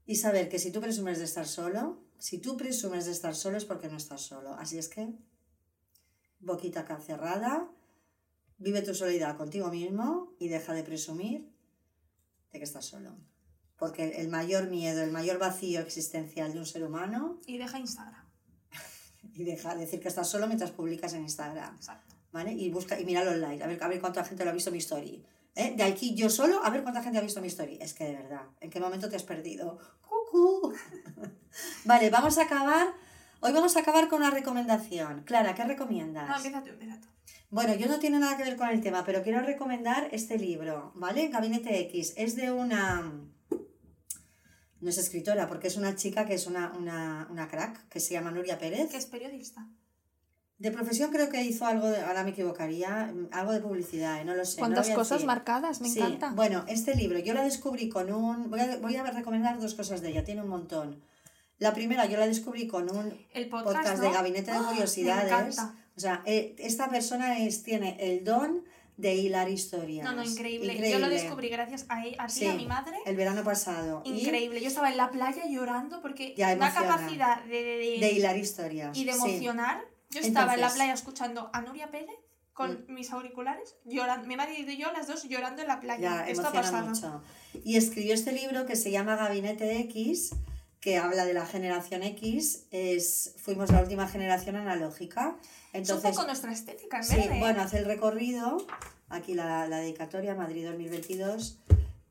[0.06, 3.56] y saber que si tú presumes de estar solo, si tú presumes de estar solo
[3.56, 4.54] es porque no estás solo.
[4.54, 5.12] Así es que,
[6.40, 7.68] boquita acá cerrada,
[8.60, 11.50] Vive tu soledad contigo mismo y deja de presumir
[12.52, 13.16] de que estás solo.
[13.80, 17.40] Porque el mayor miedo, el mayor vacío existencial de un ser humano.
[17.46, 18.24] Y deja Instagram.
[19.34, 21.74] Y deja de decir que estás solo mientras publicas en Instagram.
[21.76, 22.14] Exacto.
[22.30, 22.52] ¿Vale?
[22.52, 24.70] Y busca y mira los likes, a ver, a ver cuánta gente lo ha visto
[24.70, 25.24] mi story.
[25.54, 25.74] ¿Eh?
[25.76, 27.78] De aquí yo solo, a ver cuánta gente ha visto mi story.
[27.80, 29.78] Es que de verdad, ¿en qué momento te has perdido?
[30.02, 30.74] ¡Cucú!
[31.84, 32.88] vale, vamos a acabar.
[33.40, 35.22] Hoy vamos a acabar con una recomendación.
[35.24, 36.28] Clara, ¿qué recomiendas?
[36.28, 37.08] No, empieza tú, empieza tú.
[37.48, 40.92] Bueno, yo no tiene nada que ver con el tema, pero quiero recomendar este libro,
[40.94, 41.28] ¿vale?
[41.28, 42.12] Gabinete X.
[42.16, 43.10] Es de una...
[44.80, 48.14] No es escritora, porque es una chica que es una, una, una crack, que se
[48.14, 48.90] llama Nuria Pérez.
[48.90, 49.66] Que es periodista.
[50.58, 54.24] De profesión creo que hizo algo, de, ahora me equivocaría, algo de publicidad, ¿eh?
[54.26, 54.56] no lo sé.
[54.56, 55.26] no ¿Cuántas a cosas decir.
[55.26, 55.80] marcadas?
[55.80, 56.32] Me Sí, encanta.
[56.32, 58.50] Bueno, este libro yo la descubrí con un...
[58.50, 61.02] Voy a, voy a recomendar dos cosas de ella, tiene un montón.
[61.58, 64.08] La primera yo la descubrí con un El podcast, podcast ¿no?
[64.08, 64.66] de Gabinete de ¡Ah!
[64.68, 65.24] Curiosidades.
[65.24, 65.74] Me encanta.
[65.96, 68.64] O sea, eh, esta persona es, tiene el don
[69.00, 70.04] de hilar historias.
[70.04, 70.90] No, no, increíble.
[70.90, 72.96] Yo lo descubrí gracias a, a ti y a Sí, mi madre.
[73.06, 74.02] El verano pasado.
[74.04, 74.60] Y Increíble.
[74.60, 76.86] Yo estaba en la playa llorando porque Ya emociona.
[76.88, 78.96] capacidad de, de- de- De hilar historias.
[78.96, 79.18] y de sí.
[79.18, 79.80] emocionar.
[80.10, 82.16] Yo estaba en la playa escuchando a Nuria Pérez
[82.52, 84.26] con mis auriculares, llorando.
[84.28, 86.24] Mi marido y yo, las dos, llorando en la playa.
[86.24, 86.88] Ya, Esto ha pasado.
[86.88, 87.22] mucho.
[87.64, 90.32] Y escribió este libro que se llama Gabinete X,
[90.80, 92.64] que habla de la generación X.
[92.70, 95.36] Es, fuimos la última generación analógica.
[95.72, 98.66] es Entonces, un poco nuestra estética en sí, bueno, hace el recorrido.
[99.10, 101.58] Aquí la, la dedicatoria, Madrid 2022.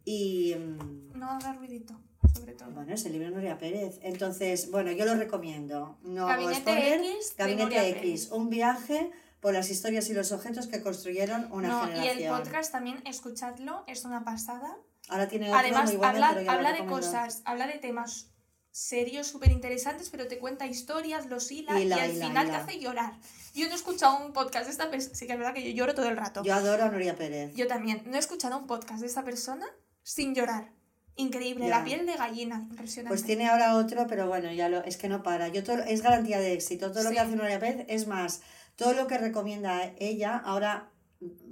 [0.06, 2.00] Y mm, No haga ruidito,
[2.34, 2.70] sobre todo.
[2.72, 4.00] bueno, es el libro de Nuria Pérez.
[4.02, 5.98] Entonces, bueno, yo lo recomiendo.
[6.04, 6.96] No Gabinete.
[6.96, 8.32] X Gabinete X, Pérez.
[8.32, 12.36] un viaje por las historias y los objetos que construyeron una no, y generación.
[12.36, 14.78] el podcast también, escuchadlo, es una pasada.
[15.08, 17.80] Ahora tiene otro Además, muy bueno, habla, pero ya lo habla de cosas, habla de
[17.80, 18.30] temas
[18.72, 23.14] serios, súper interesantes, pero te cuenta historias, los hila, y al final te hace llorar.
[23.54, 25.76] Yo no he escuchado un podcast de esta persona, sí que es verdad que yo
[25.76, 26.44] lloro todo el rato.
[26.44, 27.54] Yo adoro a Nuria Pérez.
[27.56, 29.66] Yo también, no he escuchado un podcast de esta persona
[30.04, 30.72] sin llorar.
[31.16, 31.80] Increíble, Ya.
[31.80, 33.10] la piel de gallina, impresionante.
[33.10, 35.50] Pues tiene ahora otro, pero bueno, ya lo, es que no para.
[35.50, 36.92] Yo todo, es garantía de éxito.
[36.94, 38.42] Todo lo que hace Nuria Pérez es más.
[38.78, 40.92] Todo lo que recomienda ella, ahora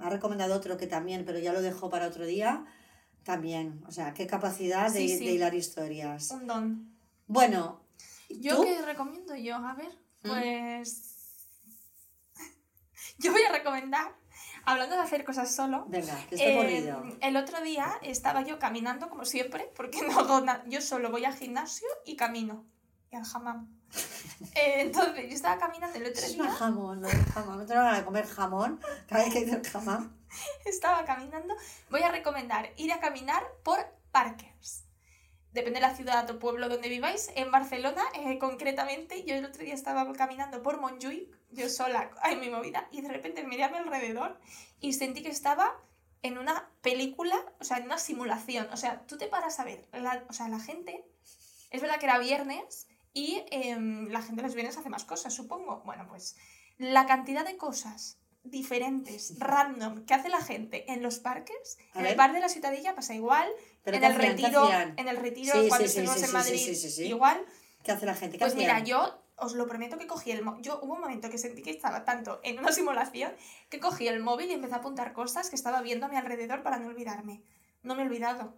[0.00, 2.64] ha recomendado otro que también, pero ya lo dejó para otro día.
[3.24, 6.30] También, o sea, qué capacidad de, Sí, de hilar historias.
[6.30, 6.97] Un don.
[7.28, 7.84] Bueno,
[8.30, 10.28] Yo qué recomiendo yo, a ver, ¿Mm?
[10.28, 11.14] pues
[13.18, 14.16] yo voy a recomendar,
[14.64, 19.26] hablando de hacer cosas solo, Venga, que eh, el otro día estaba yo caminando como
[19.26, 22.64] siempre, porque no hago nada, yo solo voy al gimnasio y camino,
[23.12, 23.68] y al hammam.
[24.54, 27.58] Eh, entonces, yo estaba caminando el otro Es día, jamón, no jamón.
[27.58, 30.16] No tengo ganas de comer jamón cada vez que jamón.
[30.64, 31.54] estaba caminando,
[31.90, 34.87] voy a recomendar ir a caminar por parques.
[35.52, 37.30] Depende de la ciudad o pueblo donde viváis.
[37.34, 42.40] En Barcelona, eh, concretamente, yo el otro día estaba caminando por Montjuic, yo sola en
[42.40, 44.38] mi movida, y de repente miré a mi alrededor
[44.80, 45.74] y sentí que estaba
[46.22, 48.68] en una película, o sea, en una simulación.
[48.72, 49.88] O sea, tú te paras a ver,
[50.28, 51.04] o sea, la gente,
[51.70, 55.82] es verdad que era viernes y em, la gente los viernes hace más cosas, supongo.
[55.84, 56.36] Bueno, pues
[56.76, 58.18] la cantidad de cosas
[58.50, 62.12] diferentes, random, que hace la gente en los parques, A en ver.
[62.12, 63.48] el bar de la Ciutadella pasa igual,
[63.82, 67.44] ¿Pero en el retiro, en el retiro Sí, cuando sí, estuvimos sí, en Madrid, igual.
[67.82, 68.38] ¿Qué hace la gente?
[68.38, 70.62] ¿Qué Pues mira, yo os lo prometo que cogí el móvil.
[70.62, 73.32] Yo hubo un momento que sentí que estaba tanto en una simulación
[73.68, 76.62] que cogí el móvil y empecé a apuntar cosas que estaba viendo a mi alrededor
[76.62, 77.42] para no olvidarme.
[77.82, 78.54] No me he olvidado.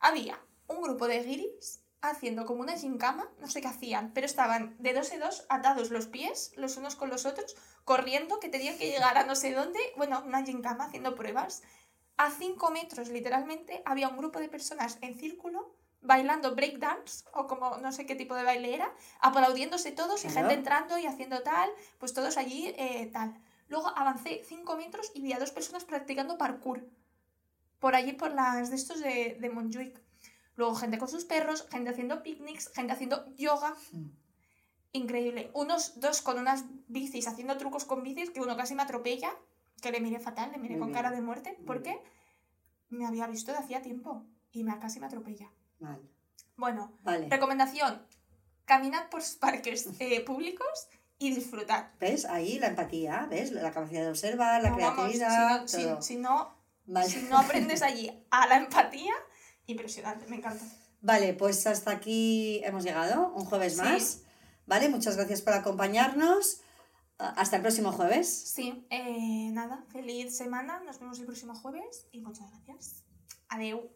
[0.00, 4.76] Había un grupo de guiris haciendo como una gincama, no sé qué hacían, pero estaban
[4.78, 8.78] de dos en dos atados los pies, los unos con los otros, corriendo, que tenían
[8.78, 11.62] que llegar a no sé dónde, bueno, una gincama haciendo pruebas.
[12.16, 17.78] A cinco metros, literalmente, había un grupo de personas en círculo bailando breakdance o como
[17.78, 21.70] no sé qué tipo de baile era, aplaudiéndose todos y gente entrando y haciendo tal,
[21.98, 23.34] pues todos allí eh, tal.
[23.68, 26.86] Luego avancé 5 metros y vi a dos personas practicando parkour
[27.84, 30.00] por allí por las de estos de, de Montjuic.
[30.56, 33.74] Luego gente con sus perros, gente haciendo picnics, gente haciendo yoga.
[33.92, 34.06] Mm.
[34.92, 35.50] Increíble.
[35.54, 39.32] Unos dos con unas bicis haciendo trucos con bicis que uno casi me atropella,
[39.82, 41.02] que le miré fatal, le miré Muy con bien.
[41.02, 42.00] cara de muerte, porque
[42.90, 45.50] me había visto de hacía tiempo y me casi me atropella.
[45.80, 46.02] Vale.
[46.56, 47.28] Bueno, Vale.
[47.28, 48.06] recomendación,
[48.64, 50.68] caminad por parques eh, públicos
[51.18, 51.88] y disfrutad.
[51.98, 52.24] ¿Ves?
[52.26, 53.50] Ahí la empatía, ¿ves?
[53.50, 56.02] La capacidad de observar, la No, vamos, creatividad, si, no, todo.
[56.02, 56.54] si- si no,
[56.86, 57.08] Vale.
[57.08, 59.12] si no aprendes allí a la empatía,
[59.66, 60.64] Impresionante, me encanta.
[61.00, 64.22] Vale, pues hasta aquí hemos llegado, un jueves más.
[64.66, 66.60] Vale, muchas gracias por acompañarnos.
[67.18, 68.28] Ah, hasta el próximo jueves.
[68.28, 73.04] Sí, eh, nada, feliz semana, nos vemos el próximo jueves y muchas gracias.
[73.48, 73.90] Adeu.